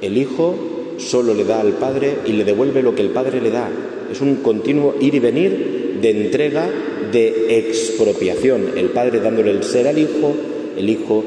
El 0.00 0.16
hijo 0.16 0.54
solo 0.98 1.34
le 1.34 1.44
da 1.44 1.60
al 1.60 1.72
padre 1.72 2.18
y 2.26 2.32
le 2.32 2.44
devuelve 2.44 2.82
lo 2.82 2.94
que 2.94 3.02
el 3.02 3.10
padre 3.10 3.40
le 3.40 3.50
da. 3.50 3.68
Es 4.10 4.20
un 4.20 4.36
continuo 4.36 4.94
ir 5.00 5.14
y 5.14 5.18
venir 5.18 5.98
de 6.00 6.10
entrega, 6.10 6.68
de 7.12 7.58
expropiación. 7.58 8.72
El 8.76 8.90
padre 8.90 9.20
dándole 9.20 9.50
el 9.50 9.64
ser 9.64 9.88
al 9.88 9.98
hijo, 9.98 10.32
el 10.76 10.88
hijo 10.88 11.24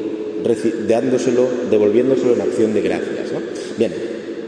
dándoselo, 0.88 1.48
devolviéndoselo 1.70 2.34
en 2.34 2.42
acción 2.42 2.74
de 2.74 2.82
gracias. 2.82 3.32
Bien, 3.78 3.94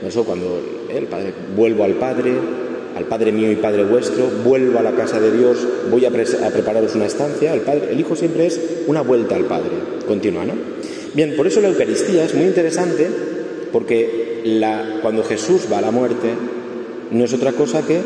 eso 0.08 0.24
cuando 0.24 0.62
el 0.90 1.06
Padre, 1.06 1.34
vuelvo 1.56 1.84
al 1.84 1.94
Padre, 1.94 2.34
al 2.96 3.06
Padre 3.06 3.32
mío 3.32 3.52
y 3.52 3.56
Padre 3.56 3.84
vuestro, 3.84 4.30
vuelvo 4.44 4.80
a 4.80 4.84
la 4.84 4.92
casa 4.92 5.20
de 5.20 5.32
Dios, 5.32 5.58
voy 5.92 6.06
a, 6.06 6.12
prepararos 6.12 6.96
una 6.96 7.06
estancia, 7.06 7.54
el, 7.54 7.62
padre, 7.62 7.90
el 7.92 8.00
Hijo 8.00 8.16
siempre 8.16 8.48
es 8.48 8.60
una 8.88 9.02
vuelta 9.02 9.36
al 9.36 9.46
Padre, 9.46 9.72
continua, 10.08 10.46
¿no? 10.46 10.54
Bien, 11.14 11.36
por 11.36 11.48
eso 11.48 11.62
la 11.62 11.68
Eucaristía 11.68 12.26
es 12.26 12.34
muy 12.34 12.46
interesante, 12.46 13.08
porque 13.72 14.42
la, 14.46 15.00
cuando 15.02 15.24
Jesús 15.24 15.64
va 15.72 15.80
a 15.80 15.82
la 15.82 15.92
muerte, 15.92 16.30
no 17.12 17.24
es 17.24 17.34
otra 17.34 17.52
cosa 17.52 17.86
que 17.86 18.00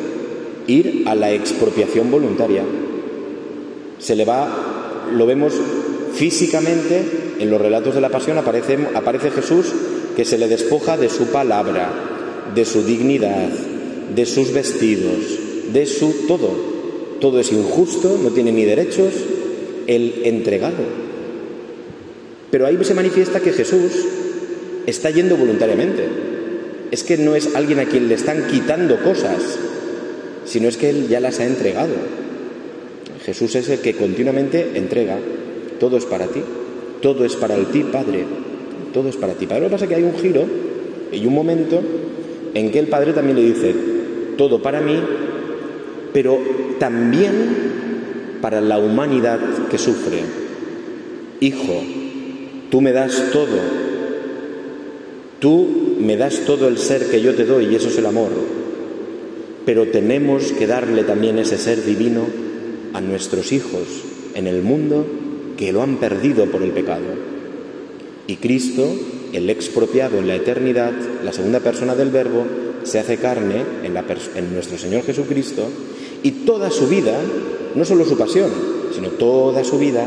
ir 0.68 1.03
a 1.08 1.15
la 1.15 1.32
expropiación 1.32 2.12
voluntaria. 2.12 2.63
Se 3.98 4.15
le 4.15 4.25
va, 4.25 5.08
lo 5.12 5.25
vemos 5.25 5.53
físicamente, 6.13 7.01
en 7.39 7.50
los 7.50 7.62
relatos 7.62 7.96
de 7.96 8.01
la 8.01 8.10
pasión 8.10 8.38
aparece, 8.38 8.77
aparece 8.94 9.32
Jesús 9.32 9.74
que 10.16 10.25
se 10.25 10.38
le 10.38 10.48
despoja 10.48 10.98
de 10.98 11.10
su 11.10 11.28
palabra, 11.28 11.92
de 12.54 12.66
su 12.66 12.84
dignidad, 12.84 13.50
de 14.16 14.25
sus 14.25 14.54
vestidos, 14.54 15.39
de 15.72 15.86
su 15.86 16.28
todo. 16.28 16.70
Todo 17.20 17.39
es 17.39 17.51
injusto, 17.51 18.20
no 18.22 18.30
tiene 18.30 18.51
ni 18.51 18.66
derechos, 18.66 19.13
el 19.88 20.22
entregado. 20.24 20.84
Pero 22.51 22.66
ahí 22.66 22.78
se 22.82 22.94
manifiesta 22.94 23.39
que 23.39 23.54
Jesús 23.54 23.92
está 24.86 25.10
yendo 25.10 25.38
voluntariamente. 25.38 26.08
Es 26.92 27.04
que 27.04 27.18
no 27.18 27.36
es 27.36 27.56
alguien 27.56 27.80
a 27.80 27.86
quien 27.86 28.08
le 28.08 28.16
están 28.16 28.48
quitando 28.48 29.01
cosas, 29.04 29.60
sino 30.46 30.68
es 30.68 30.78
que 30.78 30.89
Él 30.89 31.08
ya 31.08 31.20
las 31.20 31.39
ha 31.39 31.46
entregado. 31.46 31.94
Jesús 33.25 33.56
es 33.56 33.70
el 33.70 33.80
que 33.80 33.96
continuamente 33.96 34.72
entrega. 34.75 35.18
Todo 35.80 35.98
es 35.98 36.06
para 36.06 36.28
ti, 36.28 36.42
todo 37.01 37.25
es 37.25 37.36
para 37.36 37.56
el 37.56 37.68
ti, 37.68 37.84
Padre 37.84 38.25
todo 38.93 39.10
es 39.10 39.15
para 39.15 39.34
ti. 39.34 39.46
Pero 39.48 39.62
lo 39.62 39.67
que 39.67 39.72
pasa 39.72 39.86
es 39.86 39.89
que 39.89 39.96
hay 39.96 40.03
un 40.03 40.15
giro 40.15 40.46
y 41.12 41.25
un 41.25 41.34
momento 41.34 41.81
en 42.53 42.72
que 42.72 42.79
el 42.79 42.88
Padre 42.88 43.13
también 43.13 43.38
le 43.38 43.43
dice, 43.43 43.74
todo 44.38 44.62
para 44.62 44.81
mí, 44.81 45.00
pero 46.13 46.39
también 46.79 47.34
para 48.41 48.62
la 48.62 48.77
humanidad 48.77 49.39
que 49.69 49.77
sufre. 49.77 50.19
Hijo, 51.41 51.84
tú 52.69 52.81
me 52.81 52.91
das 52.91 53.31
todo, 53.31 53.58
tú 55.39 55.96
me 56.00 56.17
das 56.17 56.41
todo 56.46 56.67
el 56.67 56.77
ser 56.77 57.10
que 57.10 57.22
yo 57.22 57.36
te 57.36 57.46
doy 57.46 57.65
y 57.65 57.75
eso 57.75 57.89
es 57.89 57.98
el 57.98 58.05
amor, 58.05 58.29
pero 59.65 59.88
tenemos 59.88 60.51
que 60.51 60.67
darle 60.67 61.03
también 61.03 61.38
ese 61.38 61.58
ser 61.58 61.84
divino 61.84 62.24
a 62.93 63.01
nuestros 63.01 63.51
hijos 63.51 63.84
en 64.36 64.48
el 64.48 64.62
mundo 64.62 65.05
que 65.58 65.72
lo 65.72 65.81
han 65.84 65.98
perdido 65.98 66.46
por 66.46 66.63
el 66.63 66.72
pecado. 66.72 67.38
Y 68.29 68.36
Cristo, 68.36 68.86
el 69.33 69.50
expropiado 69.50 70.19
en 70.19 70.27
la 70.27 70.36
eternidad, 70.36 70.93
la 71.24 71.33
segunda 71.33 71.62
persona 71.62 71.95
del 71.95 72.12
Verbo, 72.12 72.45
se 72.83 73.00
hace 73.00 73.17
carne 73.17 73.63
en, 73.83 74.53
nuestro 74.53 74.77
Señor 74.77 75.01
Jesucristo 75.01 75.67
y 76.21 76.45
toda 76.45 76.69
su 76.69 76.88
vida, 76.88 77.19
no 77.74 77.83
solo 77.86 78.05
su 78.05 78.19
pasión, 78.19 78.51
sino 78.93 79.09
toda 79.09 79.63
su 79.63 79.79
vida 79.79 80.05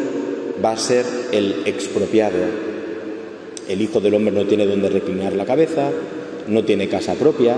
va 0.65 0.71
a 0.71 0.77
ser 0.77 1.05
el 1.33 1.63
expropiado. 1.65 2.39
El 3.69 3.83
Hijo 3.83 3.99
del 3.99 4.15
Hombre 4.15 4.33
no 4.33 4.47
tiene 4.47 4.67
donde 4.67 4.89
reclinar 4.89 5.33
la 5.33 5.45
cabeza, 5.45 5.91
no 6.47 6.65
tiene 6.65 6.89
casa 6.89 7.15
propia, 7.15 7.57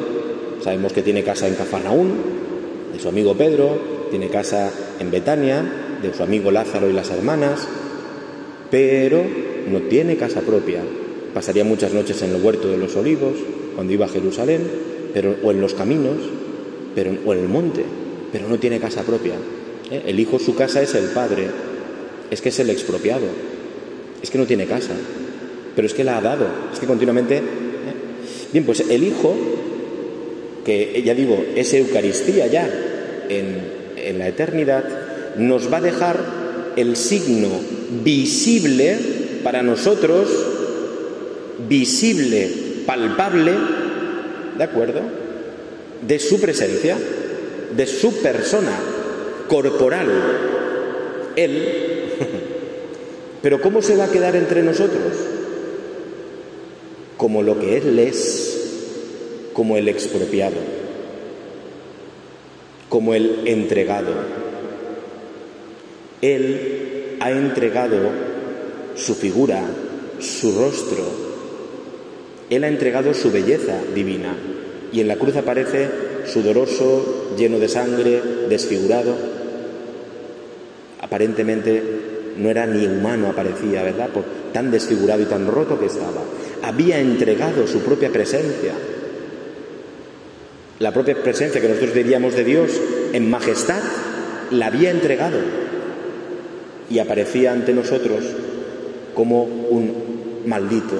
sabemos 0.62 0.94
que 0.94 1.02
tiene 1.02 1.22
casa 1.22 1.46
en 1.46 1.56
Cafarnaún, 1.56 2.14
de 2.90 2.98
su 2.98 3.10
amigo 3.10 3.34
Pedro, 3.34 4.06
tiene 4.08 4.30
casa 4.30 4.72
en 4.98 5.10
Betania, 5.10 5.62
de 6.00 6.14
su 6.14 6.22
amigo 6.22 6.50
Lázaro 6.50 6.88
y 6.88 6.94
las 6.94 7.10
hermanas, 7.10 7.68
pero 8.70 9.43
no 9.68 9.80
tiene 9.82 10.16
casa 10.16 10.40
propia. 10.40 10.82
Pasaría 11.32 11.64
muchas 11.64 11.92
noches 11.92 12.20
en 12.22 12.34
el 12.34 12.42
huerto 12.42 12.68
de 12.68 12.78
los 12.78 12.94
olivos, 12.96 13.34
cuando 13.74 13.92
iba 13.92 14.06
a 14.06 14.08
Jerusalén, 14.08 14.62
pero, 15.12 15.36
o 15.42 15.50
en 15.50 15.60
los 15.60 15.74
caminos, 15.74 16.16
pero, 16.94 17.12
o 17.24 17.34
en 17.34 17.40
el 17.40 17.48
monte, 17.48 17.84
pero 18.32 18.48
no 18.48 18.58
tiene 18.58 18.78
casa 18.78 19.02
propia. 19.02 19.34
¿eh? 19.90 20.02
El 20.06 20.20
hijo, 20.20 20.38
su 20.38 20.54
casa 20.54 20.82
es 20.82 20.94
el 20.94 21.06
padre, 21.06 21.46
es 22.30 22.40
que 22.40 22.50
es 22.50 22.58
el 22.60 22.70
expropiado, 22.70 23.26
es 24.22 24.30
que 24.30 24.38
no 24.38 24.46
tiene 24.46 24.66
casa, 24.66 24.94
pero 25.74 25.86
es 25.86 25.94
que 25.94 26.04
la 26.04 26.18
ha 26.18 26.20
dado, 26.20 26.46
es 26.72 26.78
que 26.78 26.86
continuamente... 26.86 27.38
¿eh? 27.38 27.42
Bien, 28.52 28.64
pues 28.64 28.80
el 28.88 29.02
hijo, 29.02 29.34
que 30.64 31.02
ya 31.04 31.14
digo, 31.14 31.44
es 31.56 31.74
Eucaristía 31.74 32.46
ya 32.46 32.68
en, 33.28 33.58
en 33.96 34.18
la 34.18 34.28
eternidad, 34.28 34.84
nos 35.36 35.72
va 35.72 35.78
a 35.78 35.80
dejar 35.80 36.44
el 36.76 36.96
signo 36.96 37.48
visible 38.04 38.96
para 39.44 39.62
nosotros, 39.62 40.28
visible, 41.68 42.50
palpable, 42.86 43.52
¿de 44.56 44.64
acuerdo? 44.64 45.02
De 46.00 46.18
su 46.18 46.40
presencia, 46.40 46.96
de 47.76 47.86
su 47.86 48.22
persona 48.22 48.72
corporal, 49.46 50.08
Él. 51.36 51.68
Pero 53.42 53.60
¿cómo 53.60 53.82
se 53.82 53.96
va 53.96 54.04
a 54.04 54.10
quedar 54.10 54.34
entre 54.34 54.62
nosotros? 54.62 55.12
Como 57.18 57.42
lo 57.42 57.60
que 57.60 57.76
Él 57.76 57.98
es, 57.98 59.50
como 59.52 59.76
el 59.76 59.88
expropiado, 59.88 60.56
como 62.88 63.14
el 63.14 63.42
entregado. 63.46 64.12
Él 66.22 67.18
ha 67.20 67.30
entregado 67.30 68.23
su 68.94 69.14
figura, 69.14 69.62
su 70.20 70.52
rostro, 70.58 71.04
Él 72.50 72.64
ha 72.64 72.68
entregado 72.68 73.14
su 73.14 73.30
belleza 73.30 73.78
divina 73.94 74.34
y 74.92 75.00
en 75.00 75.08
la 75.08 75.16
cruz 75.16 75.36
aparece 75.36 75.88
sudoroso, 76.26 77.34
lleno 77.36 77.58
de 77.58 77.68
sangre, 77.68 78.22
desfigurado. 78.48 79.14
Aparentemente 81.00 81.82
no 82.38 82.48
era 82.48 82.66
ni 82.66 82.86
humano, 82.86 83.28
aparecía, 83.28 83.82
¿verdad? 83.82 84.10
Por 84.10 84.24
tan 84.52 84.70
desfigurado 84.70 85.22
y 85.22 85.26
tan 85.26 85.46
roto 85.46 85.78
que 85.78 85.86
estaba. 85.86 86.22
Había 86.62 87.00
entregado 87.00 87.66
su 87.66 87.80
propia 87.80 88.10
presencia. 88.10 88.72
La 90.78 90.92
propia 90.92 91.20
presencia 91.22 91.60
que 91.60 91.68
nosotros 91.68 91.94
diríamos 91.94 92.34
de 92.34 92.44
Dios 92.44 92.70
en 93.12 93.30
majestad, 93.30 93.82
la 94.50 94.66
había 94.66 94.90
entregado. 94.90 95.38
Y 96.88 97.00
aparecía 97.00 97.52
ante 97.52 97.72
nosotros 97.72 98.24
como 99.14 99.44
un 99.44 100.42
maldito. 100.46 100.96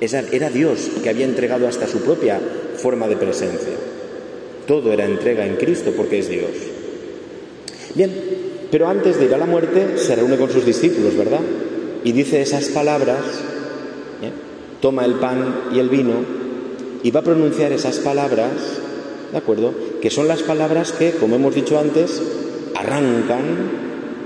Era 0.00 0.50
Dios 0.50 0.90
que 1.02 1.10
había 1.10 1.26
entregado 1.26 1.68
hasta 1.68 1.86
su 1.86 2.00
propia 2.00 2.40
forma 2.76 3.06
de 3.08 3.16
presencia. 3.16 3.74
Todo 4.66 4.92
era 4.92 5.04
entrega 5.04 5.46
en 5.46 5.56
Cristo 5.56 5.92
porque 5.96 6.20
es 6.20 6.28
Dios. 6.28 6.50
Bien, 7.94 8.10
pero 8.70 8.88
antes 8.88 9.18
de 9.18 9.26
ir 9.26 9.34
a 9.34 9.38
la 9.38 9.46
muerte 9.46 9.98
se 9.98 10.14
reúne 10.16 10.36
con 10.36 10.50
sus 10.50 10.64
discípulos, 10.64 11.16
¿verdad? 11.16 11.40
Y 12.04 12.12
dice 12.12 12.40
esas 12.40 12.68
palabras, 12.68 13.20
¿eh? 14.22 14.30
toma 14.80 15.04
el 15.04 15.14
pan 15.14 15.64
y 15.74 15.78
el 15.78 15.88
vino 15.88 16.40
y 17.02 17.10
va 17.10 17.20
a 17.20 17.24
pronunciar 17.24 17.72
esas 17.72 17.98
palabras, 17.98 18.52
¿de 19.32 19.38
acuerdo? 19.38 19.74
Que 20.00 20.10
son 20.10 20.28
las 20.28 20.42
palabras 20.42 20.92
que, 20.92 21.12
como 21.12 21.36
hemos 21.36 21.54
dicho 21.54 21.78
antes, 21.78 22.22
arrancan 22.74 23.70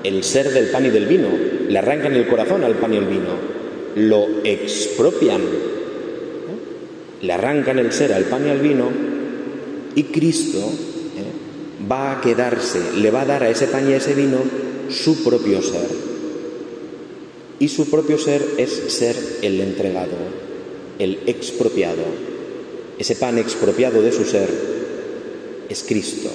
el 0.02 0.22
ser 0.22 0.52
del 0.52 0.68
pan 0.68 0.86
y 0.86 0.90
del 0.90 1.06
vino, 1.06 1.28
le 1.68 1.78
arrancan 1.78 2.14
el 2.14 2.26
corazón 2.26 2.64
al 2.64 2.74
pan 2.74 2.94
y 2.94 2.96
el 2.96 3.06
vino, 3.06 3.54
lo 3.96 4.26
expropian, 4.44 5.40
le 7.22 7.32
arrancan 7.32 7.78
el 7.78 7.92
ser 7.92 8.12
al 8.12 8.24
pan 8.24 8.46
y 8.46 8.50
al 8.50 8.60
vino 8.60 8.90
y 9.94 10.04
Cristo 10.04 10.58
¿eh? 10.58 11.90
va 11.90 12.12
a 12.12 12.20
quedarse, 12.20 12.80
le 12.96 13.10
va 13.10 13.22
a 13.22 13.26
dar 13.26 13.42
a 13.42 13.50
ese 13.50 13.66
pan 13.66 13.88
y 13.88 13.92
a 13.92 13.96
ese 13.96 14.14
vino 14.14 14.38
su 14.90 15.22
propio 15.24 15.62
ser. 15.62 16.04
Y 17.60 17.68
su 17.68 17.88
propio 17.88 18.18
ser 18.18 18.42
es 18.58 18.70
ser 18.92 19.16
el 19.42 19.60
entregado, 19.60 20.16
el 20.98 21.20
expropiado. 21.26 22.02
Ese 22.98 23.16
pan 23.16 23.38
expropiado 23.38 24.02
de 24.02 24.12
su 24.12 24.24
ser 24.24 24.48
es 25.68 25.84
Cristo. 25.84 26.30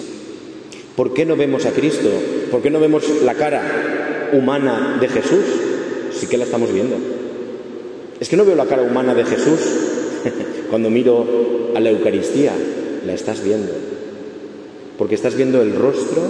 ¿Por 0.95 1.13
qué 1.13 1.25
no 1.25 1.35
vemos 1.35 1.65
a 1.65 1.71
Cristo? 1.71 2.09
¿Por 2.49 2.61
qué 2.61 2.69
no 2.69 2.79
vemos 2.79 3.03
la 3.23 3.35
cara 3.35 3.88
humana 4.33 4.97
de 4.99 5.07
Jesús? 5.07 5.45
Sí 6.11 6.27
que 6.27 6.37
la 6.37 6.45
estamos 6.45 6.71
viendo. 6.73 6.95
Es 8.19 8.27
que 8.29 8.37
no 8.37 8.45
veo 8.45 8.55
la 8.55 8.65
cara 8.65 8.81
humana 8.81 9.13
de 9.13 9.23
Jesús 9.25 9.59
cuando 10.69 10.89
miro 10.89 11.71
a 11.75 11.79
la 11.79 11.89
Eucaristía. 11.89 12.53
La 13.05 13.13
estás 13.13 13.43
viendo. 13.43 13.71
Porque 14.97 15.15
estás 15.15 15.35
viendo 15.35 15.61
el 15.61 15.75
rostro 15.75 16.21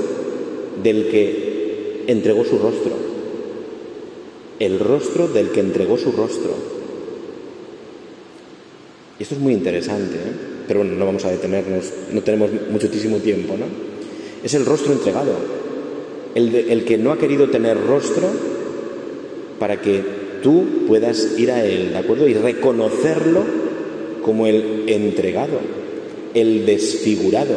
del 0.83 1.07
que 1.09 2.03
entregó 2.07 2.45
su 2.45 2.59
rostro. 2.59 2.91
El 4.59 4.79
rostro 4.79 5.27
del 5.27 5.49
que 5.49 5.61
entregó 5.61 5.97
su 5.97 6.11
rostro. 6.11 6.51
Y 9.19 9.23
esto 9.23 9.35
es 9.35 9.41
muy 9.41 9.53
interesante, 9.53 10.15
¿eh? 10.15 10.33
pero 10.65 10.79
bueno, 10.79 10.95
no 10.95 11.05
vamos 11.05 11.25
a 11.25 11.31
detenernos, 11.31 11.91
no 12.13 12.21
tenemos 12.21 12.49
muchísimo 12.69 13.17
tiempo, 13.17 13.57
¿no? 13.57 13.65
Es 14.43 14.53
el 14.53 14.65
rostro 14.65 14.93
entregado, 14.93 15.33
el, 16.35 16.85
que 16.85 16.97
no 16.97 17.11
ha 17.11 17.17
querido 17.17 17.49
tener 17.49 17.77
rostro 17.85 18.27
para 19.59 19.81
que 19.81 20.03
tú 20.41 20.85
puedas 20.87 21.37
ir 21.37 21.51
a 21.51 21.65
Él, 21.65 21.91
¿de 21.91 21.97
acuerdo? 21.97 22.27
Y 22.27 22.33
reconocerlo 22.33 23.43
como 24.23 24.47
el 24.47 24.83
entregado, 24.87 25.59
el 26.33 26.65
desfigurado. 26.65 27.55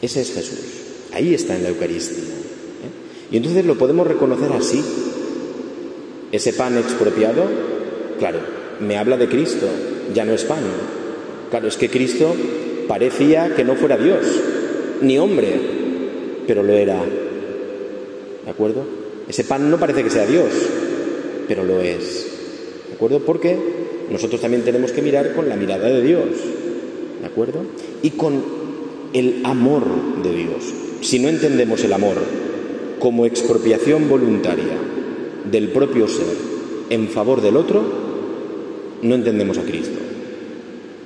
Ese 0.00 0.20
es 0.20 0.32
Jesús. 0.32 0.58
Ahí 1.12 1.34
está 1.34 1.54
en 1.54 1.62
la 1.62 1.68
Eucaristía. 1.68 2.24
¿eh? 2.24 3.30
Y 3.30 3.36
entonces 3.36 3.64
lo 3.64 3.78
podemos 3.78 4.06
reconocer 4.06 4.50
así. 4.52 4.82
Ese 6.32 6.52
pan 6.54 6.76
expropiado, 6.78 7.44
claro, 8.18 8.40
me 8.80 8.96
habla 8.96 9.16
de 9.16 9.28
Cristo, 9.28 9.66
ya 10.14 10.24
no 10.24 10.32
es 10.32 10.44
pan. 10.44 10.62
Claro, 11.50 11.68
es 11.68 11.76
que 11.76 11.90
Cristo 11.90 12.34
parecía 12.88 13.54
que 13.54 13.64
no 13.64 13.74
fuera 13.76 13.98
Dios, 13.98 14.24
ni 15.02 15.18
hombre, 15.18 15.81
pero 16.46 16.62
lo 16.62 16.72
era. 16.72 17.00
¿De 18.44 18.50
acuerdo? 18.50 18.84
Ese 19.28 19.44
pan 19.44 19.70
no 19.70 19.78
parece 19.78 20.02
que 20.02 20.10
sea 20.10 20.26
Dios, 20.26 20.50
pero 21.48 21.64
lo 21.64 21.80
es. 21.80 22.26
¿De 22.88 22.94
acuerdo? 22.94 23.20
Porque 23.20 23.56
nosotros 24.10 24.40
también 24.40 24.62
tenemos 24.62 24.92
que 24.92 25.02
mirar 25.02 25.34
con 25.34 25.48
la 25.48 25.56
mirada 25.56 25.88
de 25.88 26.02
Dios. 26.02 26.24
¿De 27.20 27.26
acuerdo? 27.26 27.60
Y 28.02 28.10
con 28.10 28.42
el 29.12 29.40
amor 29.44 29.84
de 30.22 30.34
Dios. 30.34 30.74
Si 31.00 31.18
no 31.18 31.28
entendemos 31.28 31.82
el 31.84 31.92
amor 31.92 32.16
como 32.98 33.26
expropiación 33.26 34.08
voluntaria 34.08 34.76
del 35.50 35.68
propio 35.68 36.08
ser 36.08 36.26
en 36.90 37.08
favor 37.08 37.40
del 37.40 37.56
otro, 37.56 37.82
no 39.02 39.14
entendemos 39.14 39.58
a 39.58 39.62
Cristo. 39.62 39.98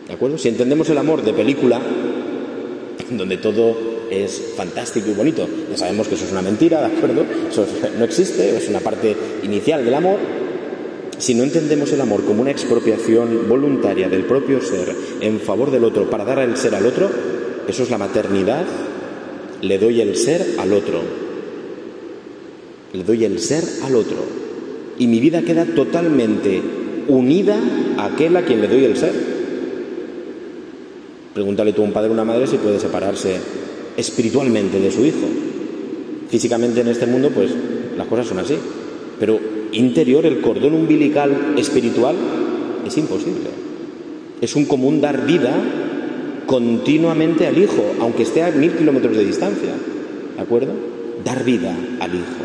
¿De 0.07 0.15
acuerdo? 0.15 0.39
Si 0.39 0.49
entendemos 0.49 0.89
el 0.91 0.99
amor 0.99 1.23
de 1.23 1.33
película, 1.33 1.81
donde 3.11 3.37
todo 3.39 3.96
es 4.11 4.55
fantástico 4.57 5.11
y 5.11 5.15
bonito, 5.15 5.49
ya 5.71 5.77
sabemos 5.77 6.09
que 6.09 6.15
eso 6.15 6.25
es 6.25 6.33
una 6.33 6.43
mentira, 6.43 6.81
¿de 6.81 6.97
acuerdo? 6.97 7.25
Eso 7.51 7.67
no 7.99 8.05
existe, 8.05 8.57
es 8.57 8.69
una 8.69 8.81
parte 8.81 9.17
inicial 9.43 9.85
del 9.85 9.95
amor. 9.95 10.19
Si 11.19 11.35
no 11.35 11.45
entendemos 11.45 11.93
el 11.93 12.01
amor 12.01 12.25
como 12.25 12.43
una 12.43 12.51
expropiación 12.51 13.49
voluntaria 13.49 14.09
del 14.09 14.25
propio 14.25 14.61
ser 14.61 14.95
en 15.21 15.41
favor 15.41 15.71
del 15.71 15.85
otro 15.85 16.11
para 16.11 16.25
dar 16.25 16.39
el 16.41 16.57
ser 16.57 16.75
al 16.75 16.87
otro, 16.87 17.11
eso 17.67 17.83
es 17.83 17.91
la 17.91 17.99
maternidad, 17.99 18.65
le 19.63 19.79
doy 19.79 20.01
el 20.01 20.17
ser 20.17 20.45
al 20.59 20.73
otro. 20.73 21.01
Le 22.93 23.03
doy 23.03 23.25
el 23.25 23.41
ser 23.41 23.65
al 23.85 23.97
otro. 23.97 24.19
Y 24.99 25.07
mi 25.07 25.21
vida 25.21 25.43
queda 25.43 25.65
totalmente 25.65 26.61
unida 27.09 27.59
a 27.97 28.07
aquel 28.07 28.37
a 28.37 28.45
quien 28.45 28.61
le 28.61 28.69
doy 28.69 28.85
el 28.85 28.97
ser. 28.97 29.13
Pregúntale 31.35 31.73
tú 31.73 31.83
a 31.83 31.85
un 31.85 31.93
padre 31.93 32.11
o 32.11 32.13
una 32.13 32.25
madre 32.25 32.47
si 32.47 32.57
puede 32.57 32.81
separarse 32.81 33.37
espiritualmente 33.97 34.81
de 34.81 34.91
su 34.91 35.05
hijo. 35.05 35.27
Físicamente 36.29 36.81
en 36.81 36.89
este 36.89 37.07
mundo, 37.07 37.31
pues 37.31 37.51
las 37.97 38.07
cosas 38.07 38.27
son 38.27 38.39
así. 38.39 38.55
Pero 39.19 39.39
interior, 39.73 40.27
el 40.27 40.41
cordón 40.41 40.75
umbilical 40.75 41.55
espiritual, 41.57 42.17
es 42.87 42.97
imposible. 42.99 43.51
Es 44.41 44.55
un 44.55 44.67
común 44.67 45.01
dar 45.01 45.27
vida 45.27 45.55
continuamente 46.47 47.47
al 47.47 47.59
hijo, 47.59 47.85
aunque 48.01 48.23
esté 48.23 48.43
a 48.43 48.51
mil 48.51 48.73
kilómetros 48.73 49.17
de 49.17 49.25
distancia. 49.25 49.73
¿De 50.37 50.43
acuerdo? 50.43 50.73
Dar 51.25 51.45
vida 51.45 51.75
al 52.01 52.15
hijo. 52.15 52.45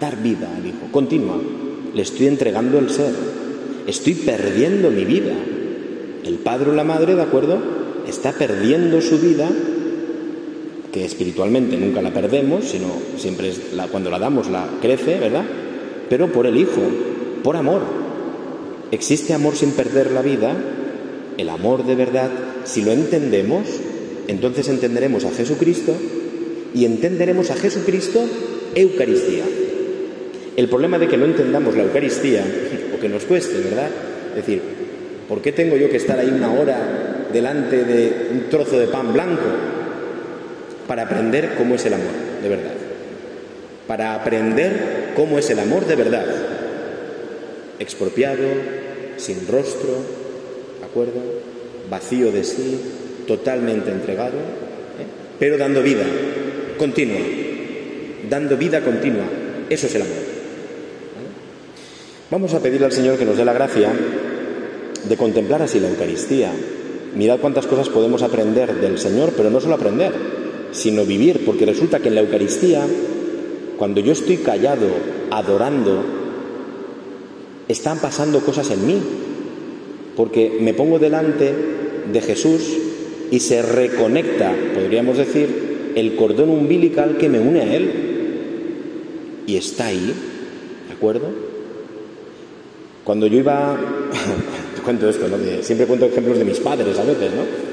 Dar 0.00 0.22
vida 0.22 0.48
al 0.56 0.66
hijo. 0.66 0.86
Continua. 0.92 1.40
Le 1.94 2.02
estoy 2.02 2.26
entregando 2.26 2.78
el 2.78 2.90
ser. 2.90 3.12
Estoy 3.86 4.14
perdiendo 4.14 4.90
mi 4.90 5.04
vida. 5.04 5.34
El 6.24 6.34
padre 6.36 6.70
o 6.70 6.74
la 6.74 6.84
madre, 6.84 7.14
¿de 7.14 7.22
acuerdo? 7.22 7.78
está 8.08 8.32
perdiendo 8.32 9.00
su 9.00 9.18
vida, 9.18 9.48
que 10.92 11.04
espiritualmente 11.04 11.76
nunca 11.76 12.02
la 12.02 12.12
perdemos, 12.12 12.64
sino 12.64 12.86
siempre 13.16 13.50
es 13.50 13.72
la, 13.74 13.88
cuando 13.88 14.10
la 14.10 14.18
damos 14.18 14.48
la 14.48 14.66
crece, 14.80 15.18
¿verdad? 15.18 15.44
pero 16.08 16.32
por 16.32 16.46
el 16.46 16.56
Hijo, 16.56 16.82
por 17.42 17.56
amor. 17.56 17.82
Existe 18.90 19.34
amor 19.34 19.54
sin 19.54 19.72
perder 19.72 20.10
la 20.10 20.22
vida, 20.22 20.56
el 21.36 21.48
amor 21.48 21.84
de 21.84 21.94
verdad, 21.94 22.30
si 22.64 22.82
lo 22.82 22.92
entendemos, 22.92 23.66
entonces 24.26 24.68
entenderemos 24.68 25.24
a 25.24 25.30
Jesucristo 25.30 25.94
y 26.74 26.84
entenderemos 26.84 27.50
a 27.50 27.56
Jesucristo 27.56 28.20
Eucaristía. 28.74 29.44
El 30.56 30.68
problema 30.68 30.98
de 30.98 31.08
que 31.08 31.16
no 31.16 31.26
entendamos 31.26 31.76
la 31.76 31.84
Eucaristía, 31.84 32.44
o 32.96 33.00
que 33.00 33.08
nos 33.08 33.24
cueste, 33.24 33.60
¿verdad? 33.60 33.90
Es 34.30 34.46
decir, 34.46 34.62
¿por 35.28 35.40
qué 35.40 35.52
tengo 35.52 35.76
yo 35.76 35.90
que 35.90 35.98
estar 35.98 36.18
ahí 36.18 36.32
una 36.34 36.52
hora 36.52 37.26
delante 37.32 37.84
de 37.84 38.28
un 38.32 38.48
trozo 38.48 38.78
de 38.78 38.86
pan 38.86 39.12
blanco 39.12 39.77
para 40.88 41.02
aprender 41.02 41.54
cómo 41.56 41.76
es 41.76 41.86
el 41.86 41.94
amor 41.94 42.14
de 42.42 42.48
verdad? 42.48 42.72
Para 43.86 44.14
aprender 44.14 45.12
cómo 45.14 45.38
es 45.38 45.48
el 45.50 45.60
amor 45.60 45.86
de 45.86 45.94
verdad. 45.94 46.26
Expropiado, 47.78 48.44
sin 49.18 49.46
rostro, 49.46 49.90
¿de 50.80 50.84
acuerdo? 50.84 51.20
Vacío 51.88 52.32
de 52.32 52.42
sí, 52.42 52.80
totalmente 53.26 53.90
entregado, 53.90 54.36
¿eh? 54.38 55.06
pero 55.38 55.56
dando 55.56 55.82
vida 55.82 56.04
continua, 56.78 57.20
dando 58.28 58.56
vida 58.56 58.80
continua. 58.80 59.24
Eso 59.68 59.86
es 59.86 59.94
el 59.94 60.02
amor. 60.02 60.16
Vamos 62.30 62.52
a 62.54 62.60
pedirle 62.60 62.86
al 62.86 62.92
Señor 62.92 63.18
que 63.18 63.24
nos 63.24 63.36
dé 63.36 63.44
la 63.44 63.52
gracia 63.52 63.90
de 65.08 65.16
contemplar 65.16 65.62
así 65.62 65.80
la 65.80 65.88
Eucaristía. 65.88 66.50
Mirad 67.14 67.38
cuántas 67.38 67.66
cosas 67.66 67.88
podemos 67.88 68.22
aprender 68.22 68.74
del 68.74 68.98
Señor, 68.98 69.32
pero 69.36 69.50
no 69.50 69.60
solo 69.60 69.74
aprender, 69.74 70.12
sino 70.72 71.04
vivir, 71.04 71.44
porque 71.44 71.66
resulta 71.66 72.00
que 72.00 72.08
en 72.08 72.14
la 72.14 72.20
Eucaristía, 72.20 72.86
cuando 73.76 74.00
yo 74.00 74.12
estoy 74.12 74.38
callado, 74.38 74.88
adorando, 75.30 76.04
están 77.68 77.98
pasando 77.98 78.40
cosas 78.40 78.70
en 78.70 78.86
mí, 78.86 78.98
porque 80.16 80.58
me 80.60 80.74
pongo 80.74 80.98
delante 80.98 81.52
de 82.12 82.20
Jesús 82.20 82.76
y 83.30 83.40
se 83.40 83.62
reconecta, 83.62 84.54
podríamos 84.74 85.16
decir, 85.18 85.92
el 85.94 86.16
cordón 86.16 86.50
umbilical 86.50 87.16
que 87.18 87.28
me 87.28 87.38
une 87.38 87.60
a 87.60 87.74
Él. 87.74 87.90
Y 89.46 89.56
está 89.56 89.86
ahí, 89.86 90.12
¿de 90.88 90.94
acuerdo? 90.94 91.28
Cuando 93.04 93.26
yo 93.26 93.38
iba, 93.38 93.76
cuento 94.84 95.08
esto, 95.08 95.28
¿no? 95.28 95.36
siempre 95.62 95.86
cuento 95.86 96.06
ejemplos 96.06 96.38
de 96.38 96.44
mis 96.44 96.58
padres 96.60 96.98
a 96.98 97.04
veces, 97.04 97.30
¿no? 97.34 97.67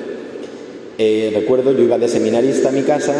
Eh, 0.97 1.31
recuerdo, 1.34 1.73
yo 1.73 1.84
iba 1.84 1.97
de 1.97 2.08
seminarista 2.08 2.69
a 2.69 2.71
mi 2.71 2.84
casa, 2.84 3.13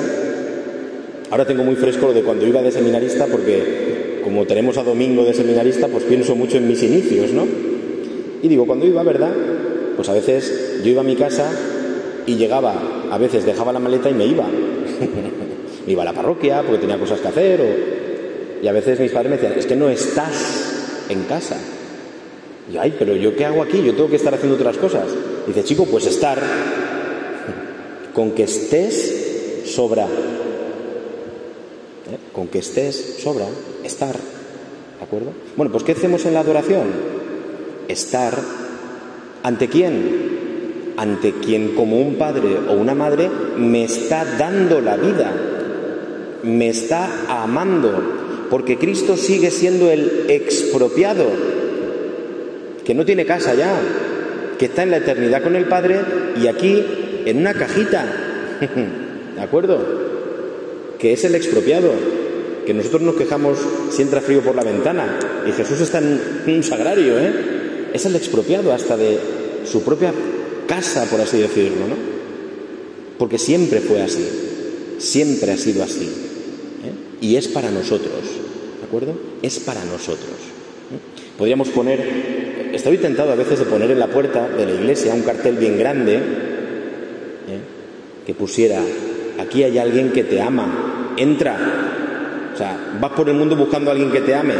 ahora 1.30 1.46
tengo 1.46 1.64
muy 1.64 1.76
fresco 1.76 2.08
lo 2.08 2.14
de 2.14 2.24
cuando 2.24 2.48
iba 2.48 2.62
de 2.62 2.72
seminarista 2.72 3.28
porque 3.28 4.22
como 4.24 4.46
tenemos 4.46 4.78
a 4.78 4.84
Domingo 4.84 5.24
de 5.24 5.34
seminarista, 5.34 5.88
pues 5.88 6.04
pienso 6.06 6.36
mucho 6.36 6.58
en 6.58 6.68
mis 6.68 6.82
inicios, 6.82 7.32
¿no? 7.32 7.46
Y 8.42 8.48
digo, 8.48 8.66
cuando 8.66 8.86
iba, 8.86 9.04
¿verdad? 9.04 9.34
Pues 9.96 10.10
a 10.10 10.14
veces 10.14 10.82
yo 10.84 10.92
iba 10.92 11.02
a 11.02 11.04
mi 11.06 11.16
casa 11.16 11.52
y 12.26 12.36
llegaba, 12.36 13.08
a 13.12 13.18
veces 13.18 13.46
dejaba 13.46 13.72
la 13.72 13.80
maleta 13.80 14.10
y 14.10 14.14
me 14.14 14.26
iba. 14.26 14.46
me 15.86 15.92
iba 15.92 16.02
a 16.02 16.06
la 16.06 16.14
parroquia 16.14 16.64
porque 16.64 16.80
tenía 16.80 16.98
cosas 16.98 17.20
que 17.20 17.28
hacer 17.28 17.62
y 18.64 18.68
a 18.68 18.72
veces 18.72 19.00
mis 19.00 19.12
padres 19.12 19.30
me 19.30 19.38
decían, 19.38 19.60
es 19.60 19.66
que 19.66 19.76
no 19.76 19.90
estás 19.90 21.06
en 21.10 21.24
casa. 21.24 21.58
Y 22.74 22.78
ay, 22.78 22.96
pero 22.98 23.16
yo 23.16 23.36
qué 23.36 23.46
hago 23.46 23.62
aquí? 23.62 23.84
Yo 23.84 23.94
tengo 23.94 24.10
que 24.10 24.16
estar 24.16 24.34
haciendo 24.34 24.56
otras 24.56 24.78
cosas. 24.78 25.06
dice, 25.46 25.64
chico, 25.64 25.86
pues 25.86 26.08
estar. 26.08 26.40
Con 28.15 28.32
que 28.32 28.43
estés, 28.43 29.63
sobra. 29.65 30.06
¿Eh? 30.06 30.08
Con 32.32 32.47
que 32.47 32.60
estés, 32.60 33.17
sobra. 33.19 33.45
Estar. 33.84 34.15
¿De 34.15 35.04
acuerdo? 35.04 35.34
Bueno, 35.58 35.71
pues 35.71 35.84
¿qué 35.84 35.91
hacemos 35.91 36.25
en 36.25 36.34
la 36.34 36.39
adoración? 36.39 36.88
Estar. 37.89 38.39
¿Ante 39.43 39.67
quién? 39.67 40.93
Ante 40.97 41.34
quien 41.34 41.75
como 41.75 41.99
un 41.99 42.15
padre 42.15 42.58
o 42.69 42.73
una 42.73 42.95
madre 42.95 43.30
me 43.58 43.84
está 43.84 44.23
dando 44.38 44.80
la 44.80 44.95
vida. 44.95 45.34
Me 46.41 46.69
está 46.69 47.25
amando. 47.28 48.47
Porque 48.49 48.78
Cristo 48.78 49.17
sigue 49.17 49.51
siendo 49.51 49.91
el 49.91 50.28
expropiado 50.30 51.25
que 52.86 52.93
no 52.93 53.04
tiene 53.04 53.25
casa 53.25 53.56
ya, 53.56 53.82
que 54.58 54.65
está 54.65 54.84
en 54.84 54.91
la 54.91 54.97
eternidad 54.97 55.41
con 55.41 55.56
el 55.56 55.65
Padre 55.65 55.99
y 56.41 56.47
aquí 56.47 56.86
en 57.26 57.38
una 57.38 57.54
cajita, 57.54 58.06
¿de 59.36 59.42
acuerdo? 59.42 59.80
Que 61.00 61.14
es 61.14 61.24
el 61.26 61.36
expropiado, 61.36 61.92
que 62.66 62.74
nosotros 62.74 63.02
nos 63.02 63.16
quejamos 63.16 63.60
si 63.92 64.02
entra 64.02 64.22
frío 64.22 64.42
por 64.42 64.56
la 64.56 64.64
ventana 64.64 65.20
y 65.48 65.52
Jesús 65.52 65.82
está 65.82 66.00
en 66.00 66.20
un 66.48 66.64
sagrario, 66.64 67.20
¿eh? 67.20 67.34
Es 67.94 68.06
el 68.06 68.16
expropiado 68.16 68.74
hasta 68.74 68.98
de 68.98 69.18
su 69.66 69.84
propia 69.84 70.14
casa, 70.68 71.06
por 71.06 71.22
así 71.22 71.40
decirlo, 71.40 71.88
¿no? 71.88 71.96
Porque 73.18 73.38
siempre 73.38 73.80
fue 73.80 74.02
así, 74.02 74.26
siempre 74.98 75.52
ha 75.52 75.58
sido 75.58 75.84
así. 75.84 76.06
¿eh? 76.06 77.22
Y 77.22 77.38
es 77.38 77.48
para 77.48 77.72
nosotros, 77.72 78.22
¿de 78.80 78.86
acuerdo? 78.86 79.14
Es 79.42 79.60
para 79.60 79.84
nosotros. 79.86 80.18
¿eh? 80.92 81.38
Podríamos 81.38 81.70
poner 81.70 82.66
estoy 82.76 82.98
tentado 82.98 83.32
a 83.32 83.36
veces 83.36 83.60
de 83.60 83.66
poner 83.66 83.90
en 83.92 84.00
la 84.00 84.08
puerta 84.08 84.50
de 84.50 84.66
la 84.66 84.74
iglesia 84.74 85.14
un 85.14 85.22
cartel 85.22 85.56
bien 85.56 85.78
grande. 85.80 86.20
Que 88.26 88.34
pusiera, 88.34 88.82
aquí 89.40 89.64
hay 89.64 89.78
alguien 89.78 90.12
que 90.12 90.24
te 90.24 90.42
ama, 90.42 91.14
entra. 91.18 91.58
O 92.54 92.58
sea, 92.58 92.78
vas 93.00 93.12
por 93.12 93.30
el 93.30 93.36
mundo 93.36 93.56
buscando 93.56 93.92
a 93.92 93.94
alguien 93.94 94.12
que 94.12 94.22
te 94.22 94.34
ame, 94.34 94.54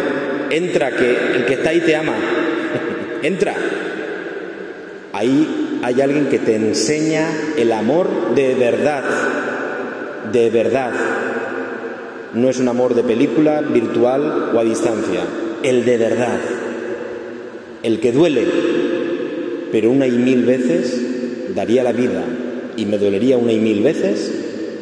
entra, 0.52 0.92
que 0.92 1.18
el 1.36 1.46
que 1.46 1.54
está 1.56 1.72
ahí 1.72 1.82
te 1.82 1.96
ama, 1.96 2.14
entra. 3.24 3.56
Ahí 5.14 5.80
hay 5.82 6.02
alguien 6.02 6.28
que 6.28 6.40
te 6.40 6.56
enseña 6.56 7.28
el 7.58 7.72
amor 7.72 8.36
de 8.36 8.54
verdad, 8.54 9.04
de 10.32 10.50
verdad. 10.50 10.92
No 12.34 12.50
es 12.50 12.60
un 12.60 12.68
amor 12.68 12.94
de 12.96 13.04
película, 13.04 13.62
virtual 13.62 14.52
o 14.54 14.60
a 14.60 14.64
distancia, 14.64 15.22
el 15.64 15.86
de 15.86 15.98
verdad. 15.98 16.40
El 17.82 18.00
que 18.00 18.12
duele, 18.12 18.46
pero 19.72 19.90
una 19.90 20.06
y 20.06 20.12
mil 20.12 20.44
veces 20.44 21.56
daría 21.56 21.84
la 21.84 21.94
vida 21.94 22.26
y 22.78 22.86
me 22.86 22.98
dolería 22.98 23.38
una 23.38 23.52
y 23.52 23.60
mil 23.60 23.82
veces 23.82 24.32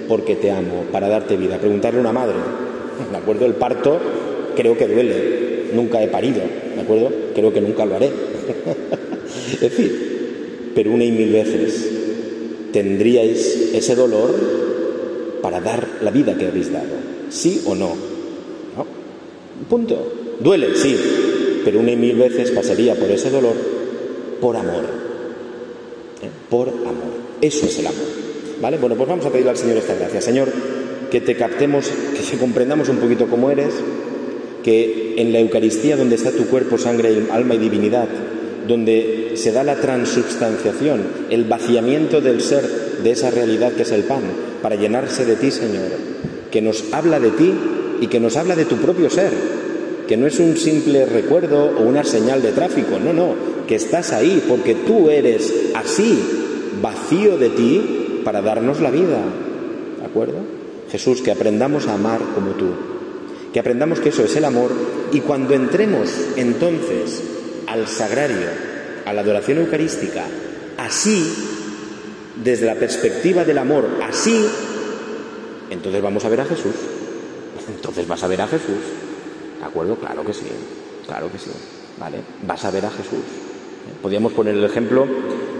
porque 0.08 0.36
te 0.36 0.52
amo, 0.52 0.86
para 0.92 1.08
darte 1.08 1.38
vida. 1.38 1.58
Preguntarle 1.58 2.00
a 2.00 2.02
una 2.02 2.12
madre, 2.12 2.36
¿de 3.12 3.18
acuerdo? 3.18 3.46
El 3.46 3.54
parto 3.54 4.00
creo 4.56 4.78
que 4.78 4.88
duele, 4.88 5.66
nunca 5.74 6.04
he 6.04 6.08
parido, 6.08 6.42
¿de 6.76 6.82
acuerdo? 6.82 7.12
Creo 7.34 7.54
que 7.54 7.62
nunca 7.62 7.86
lo 7.86 7.96
haré. 7.96 8.10
es 9.54 9.62
decir, 9.62 10.72
pero 10.76 10.92
una 10.92 11.06
y 11.06 11.12
mil 11.12 11.32
veces 11.32 11.90
tendríais 12.72 13.72
ese 13.74 13.96
dolor 13.96 14.34
para 15.42 15.62
dar 15.62 15.88
la 16.02 16.12
vida 16.12 16.38
que 16.38 16.48
habéis 16.48 16.72
dado, 16.72 16.96
¿sí 17.30 17.62
o 17.66 17.76
no? 17.76 18.14
Punto. 19.70 20.12
Duele, 20.40 20.76
sí, 20.76 20.98
pero 21.64 21.80
una 21.80 21.92
y 21.92 21.96
mil 21.96 22.16
veces 22.16 22.52
pasaría 22.52 22.96
por 22.96 23.10
ese 23.10 23.30
dolor 23.30 23.54
por 24.44 24.58
amor. 24.58 24.84
¿Eh? 26.22 26.30
Por. 26.50 26.68
Eso 27.44 27.66
es 27.66 27.78
el 27.78 27.88
amor. 27.88 28.06
¿Vale? 28.62 28.78
Bueno, 28.78 28.96
pues 28.96 29.10
vamos 29.10 29.26
a 29.26 29.30
pedirle 29.30 29.52
al 29.52 29.58
Señor 29.58 29.76
esta 29.76 29.96
gracia. 29.96 30.22
Señor, 30.22 30.48
que 31.12 31.20
te 31.20 31.36
captemos, 31.36 31.90
que 32.16 32.24
te 32.24 32.38
comprendamos 32.38 32.88
un 32.88 33.00
poquito 33.00 33.28
cómo 33.28 33.52
eres, 33.52 33.74
que 34.64 35.16
en 35.18 35.34
la 35.34 35.42
Eucaristía, 35.42 35.98
donde 35.98 36.16
está 36.16 36.32
tu 36.32 36.46
cuerpo, 36.46 36.78
sangre, 36.78 37.28
alma 37.32 37.56
y 37.56 37.58
divinidad, 37.58 38.08
donde 38.66 39.34
se 39.36 39.52
da 39.52 39.66
la 39.66 39.76
transubstanciación, 39.76 41.02
el 41.32 41.44
vaciamiento 41.44 42.22
del 42.22 42.40
ser 42.40 42.64
de 43.04 43.12
esa 43.12 43.30
realidad 43.30 43.74
que 43.74 43.82
es 43.82 43.92
el 43.92 44.04
pan, 44.04 44.22
para 44.62 44.78
llenarse 44.78 45.26
de 45.26 45.36
ti, 45.36 45.52
Señor, 45.52 45.92
que 46.50 46.62
nos 46.62 46.94
habla 46.94 47.20
de 47.20 47.32
ti 47.32 47.54
y 48.00 48.08
que 48.08 48.22
nos 48.22 48.38
habla 48.38 48.56
de 48.56 48.64
tu 48.64 48.78
propio 48.78 49.10
ser, 49.10 49.34
que 50.08 50.16
no 50.16 50.28
es 50.28 50.40
un 50.40 50.56
simple 50.56 51.06
recuerdo 51.06 51.76
o 51.78 51.82
una 51.82 52.06
señal 52.06 52.42
de 52.42 52.54
tráfico, 52.54 53.00
no, 53.04 53.12
no, 53.12 53.36
que 53.68 53.76
estás 53.76 54.14
ahí 54.14 54.42
porque 54.48 54.76
tú 54.76 55.10
eres 55.10 55.54
así, 55.76 56.43
vacío 56.84 57.38
de 57.38 57.50
ti 57.50 58.22
para 58.24 58.42
darnos 58.42 58.82
la 58.82 58.92
vida. 58.92 59.20
¿De 60.00 60.06
acuerdo? 60.06 60.36
Jesús, 60.92 61.22
que 61.22 61.32
aprendamos 61.32 61.88
a 61.88 61.96
amar 61.96 62.20
como 62.36 62.52
tú, 62.52 62.68
que 63.52 63.60
aprendamos 63.60 64.00
que 64.00 64.10
eso 64.10 64.24
es 64.24 64.36
el 64.36 64.46
amor 64.46 64.70
y 65.12 65.22
cuando 65.22 65.56
entremos 65.56 66.10
entonces 66.36 67.24
al 67.68 67.88
sagrario, 67.88 68.48
a 69.06 69.14
la 69.14 69.22
adoración 69.22 69.60
eucarística, 69.60 70.26
así, 70.78 71.34
desde 72.44 72.66
la 72.66 72.76
perspectiva 72.76 73.46
del 73.46 73.58
amor, 73.58 73.88
así, 74.04 74.46
entonces 75.70 76.02
vamos 76.02 76.26
a 76.26 76.30
ver 76.30 76.42
a 76.42 76.46
Jesús. 76.46 76.76
Entonces 77.68 78.08
vas 78.08 78.24
a 78.24 78.28
ver 78.28 78.42
a 78.42 78.48
Jesús. 78.48 78.78
¿De 79.60 79.66
acuerdo? 79.66 79.96
Claro 79.96 80.24
que 80.26 80.34
sí, 80.34 80.46
claro 81.08 81.32
que 81.32 81.40
sí. 81.40 81.52
¿Vale? 82.00 82.18
Vas 82.46 82.66
a 82.66 82.72
ver 82.72 82.86
a 82.86 82.90
Jesús. 82.92 83.14
¿Eh? 83.20 83.94
Podríamos 84.02 84.34
poner 84.34 84.56
el 84.56 84.64
ejemplo 84.64 85.08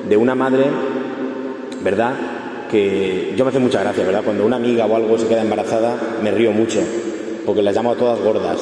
de 0.08 0.18
una 0.18 0.36
madre, 0.36 0.66
¿verdad? 1.84 2.14
Que 2.70 3.34
yo 3.36 3.46
me 3.46 3.50
hace 3.50 3.60
mucha 3.60 3.82
gracia, 3.82 4.06
¿verdad? 4.06 4.24
Cuando 4.24 4.46
una 4.46 4.56
amiga 4.56 4.86
o 4.86 4.96
algo 4.96 5.18
se 5.18 5.28
queda 5.28 5.42
embarazada, 5.42 5.96
me 6.24 6.32
río 6.32 6.52
mucho, 6.52 6.80
porque 7.46 7.62
las 7.62 7.76
llamo 7.76 7.92
a 7.92 7.96
todas 7.96 8.20
gordas. 8.20 8.60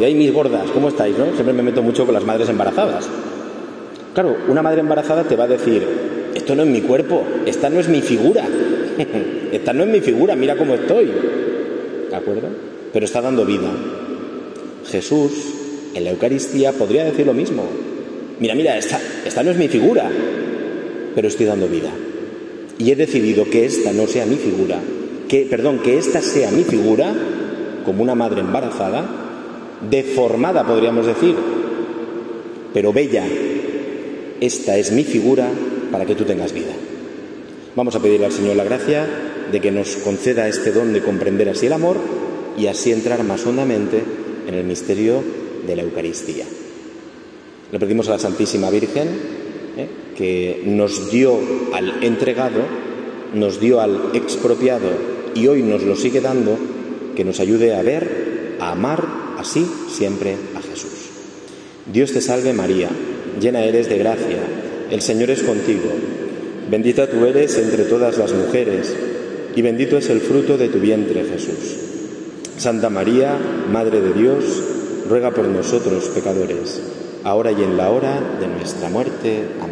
Y 0.00 0.04
ahí 0.04 0.14
mis 0.14 0.32
gordas, 0.32 0.70
¿cómo 0.70 0.88
estáis? 0.88 1.16
No? 1.18 1.26
Siempre 1.26 1.52
me 1.52 1.62
meto 1.62 1.82
mucho 1.82 2.04
con 2.04 2.14
las 2.14 2.24
madres 2.24 2.48
embarazadas. 2.48 3.08
Claro, 4.14 4.36
una 4.48 4.62
madre 4.62 4.80
embarazada 4.80 5.24
te 5.24 5.36
va 5.36 5.44
a 5.44 5.48
decir, 5.48 5.86
esto 6.34 6.54
no 6.54 6.62
es 6.62 6.68
mi 6.68 6.80
cuerpo, 6.80 7.22
esta 7.46 7.68
no 7.70 7.80
es 7.80 7.88
mi 7.88 8.00
figura, 8.00 8.44
esta 9.52 9.72
no 9.72 9.84
es 9.84 9.88
mi 9.88 10.00
figura, 10.00 10.34
mira 10.34 10.56
cómo 10.56 10.74
estoy. 10.74 11.10
¿De 12.10 12.16
acuerdo? 12.16 12.48
Pero 12.92 13.04
está 13.04 13.20
dando 13.20 13.44
vida. 13.44 13.70
Jesús, 14.90 15.32
en 15.94 16.04
la 16.04 16.10
Eucaristía, 16.10 16.72
podría 16.72 17.04
decir 17.04 17.26
lo 17.26 17.32
mismo. 17.32 17.64
Mira, 18.38 18.54
mira, 18.54 18.76
esta, 18.76 19.00
esta 19.24 19.42
no 19.42 19.50
es 19.50 19.56
mi 19.56 19.68
figura, 19.68 20.10
pero 21.14 21.28
estoy 21.28 21.46
dando 21.46 21.68
vida. 21.68 21.90
Y 22.82 22.90
he 22.90 22.96
decidido 22.96 23.44
que 23.48 23.64
esta 23.64 23.92
no 23.92 24.08
sea 24.08 24.26
mi 24.26 24.36
figura, 24.36 24.80
que, 25.28 25.46
perdón, 25.46 25.78
que 25.78 25.98
esta 25.98 26.20
sea 26.20 26.50
mi 26.50 26.64
figura, 26.64 27.14
como 27.84 28.02
una 28.02 28.16
madre 28.16 28.40
embarazada, 28.40 29.04
deformada 29.88 30.66
podríamos 30.66 31.06
decir, 31.06 31.36
pero 32.74 32.92
bella. 32.92 33.24
Esta 34.40 34.76
es 34.76 34.90
mi 34.90 35.04
figura 35.04 35.48
para 35.92 36.04
que 36.06 36.16
tú 36.16 36.24
tengas 36.24 36.52
vida. 36.52 36.72
Vamos 37.76 37.94
a 37.94 38.00
pedirle 38.00 38.26
al 38.26 38.32
Señor 38.32 38.56
la 38.56 38.64
gracia 38.64 39.06
de 39.52 39.60
que 39.60 39.70
nos 39.70 39.96
conceda 39.96 40.48
este 40.48 40.72
don 40.72 40.92
de 40.92 41.02
comprender 41.02 41.48
así 41.48 41.66
el 41.66 41.74
amor 41.74 41.98
y 42.58 42.66
así 42.66 42.90
entrar 42.90 43.22
más 43.22 43.46
hondamente 43.46 44.02
en 44.48 44.54
el 44.54 44.64
misterio 44.64 45.22
de 45.64 45.76
la 45.76 45.82
Eucaristía. 45.82 46.44
Le 47.70 47.78
pedimos 47.78 48.08
a 48.08 48.12
la 48.12 48.18
Santísima 48.18 48.70
Virgen 48.70 49.08
¿eh? 49.78 49.88
Que 50.16 50.62
nos 50.64 51.10
dio 51.10 51.38
al 51.72 52.02
entregado, 52.02 52.60
nos 53.34 53.60
dio 53.60 53.80
al 53.80 54.10
expropiado 54.14 54.88
y 55.34 55.46
hoy 55.46 55.62
nos 55.62 55.82
lo 55.82 55.96
sigue 55.96 56.20
dando, 56.20 56.56
que 57.16 57.24
nos 57.24 57.40
ayude 57.40 57.74
a 57.74 57.82
ver, 57.82 58.56
a 58.60 58.72
amar 58.72 59.04
así 59.38 59.66
siempre 59.88 60.36
a 60.54 60.60
Jesús. 60.60 61.10
Dios 61.92 62.12
te 62.12 62.20
salve 62.20 62.52
María, 62.52 62.88
llena 63.40 63.64
eres 63.64 63.88
de 63.88 63.98
gracia, 63.98 64.38
el 64.90 65.00
Señor 65.00 65.30
es 65.30 65.42
contigo, 65.42 65.90
bendita 66.70 67.08
tú 67.10 67.24
eres 67.24 67.56
entre 67.58 67.84
todas 67.84 68.18
las 68.18 68.32
mujeres 68.32 68.94
y 69.54 69.62
bendito 69.62 69.96
es 69.96 70.08
el 70.10 70.20
fruto 70.20 70.56
de 70.56 70.68
tu 70.68 70.78
vientre 70.78 71.24
Jesús. 71.24 71.76
Santa 72.56 72.90
María, 72.90 73.36
Madre 73.70 74.00
de 74.00 74.12
Dios, 74.12 74.44
ruega 75.08 75.32
por 75.32 75.46
nosotros 75.46 76.08
pecadores, 76.14 76.80
ahora 77.24 77.50
y 77.52 77.62
en 77.62 77.76
la 77.76 77.90
hora 77.90 78.20
de 78.38 78.46
nuestra 78.46 78.88
muerte. 78.88 79.42
Amén. 79.60 79.71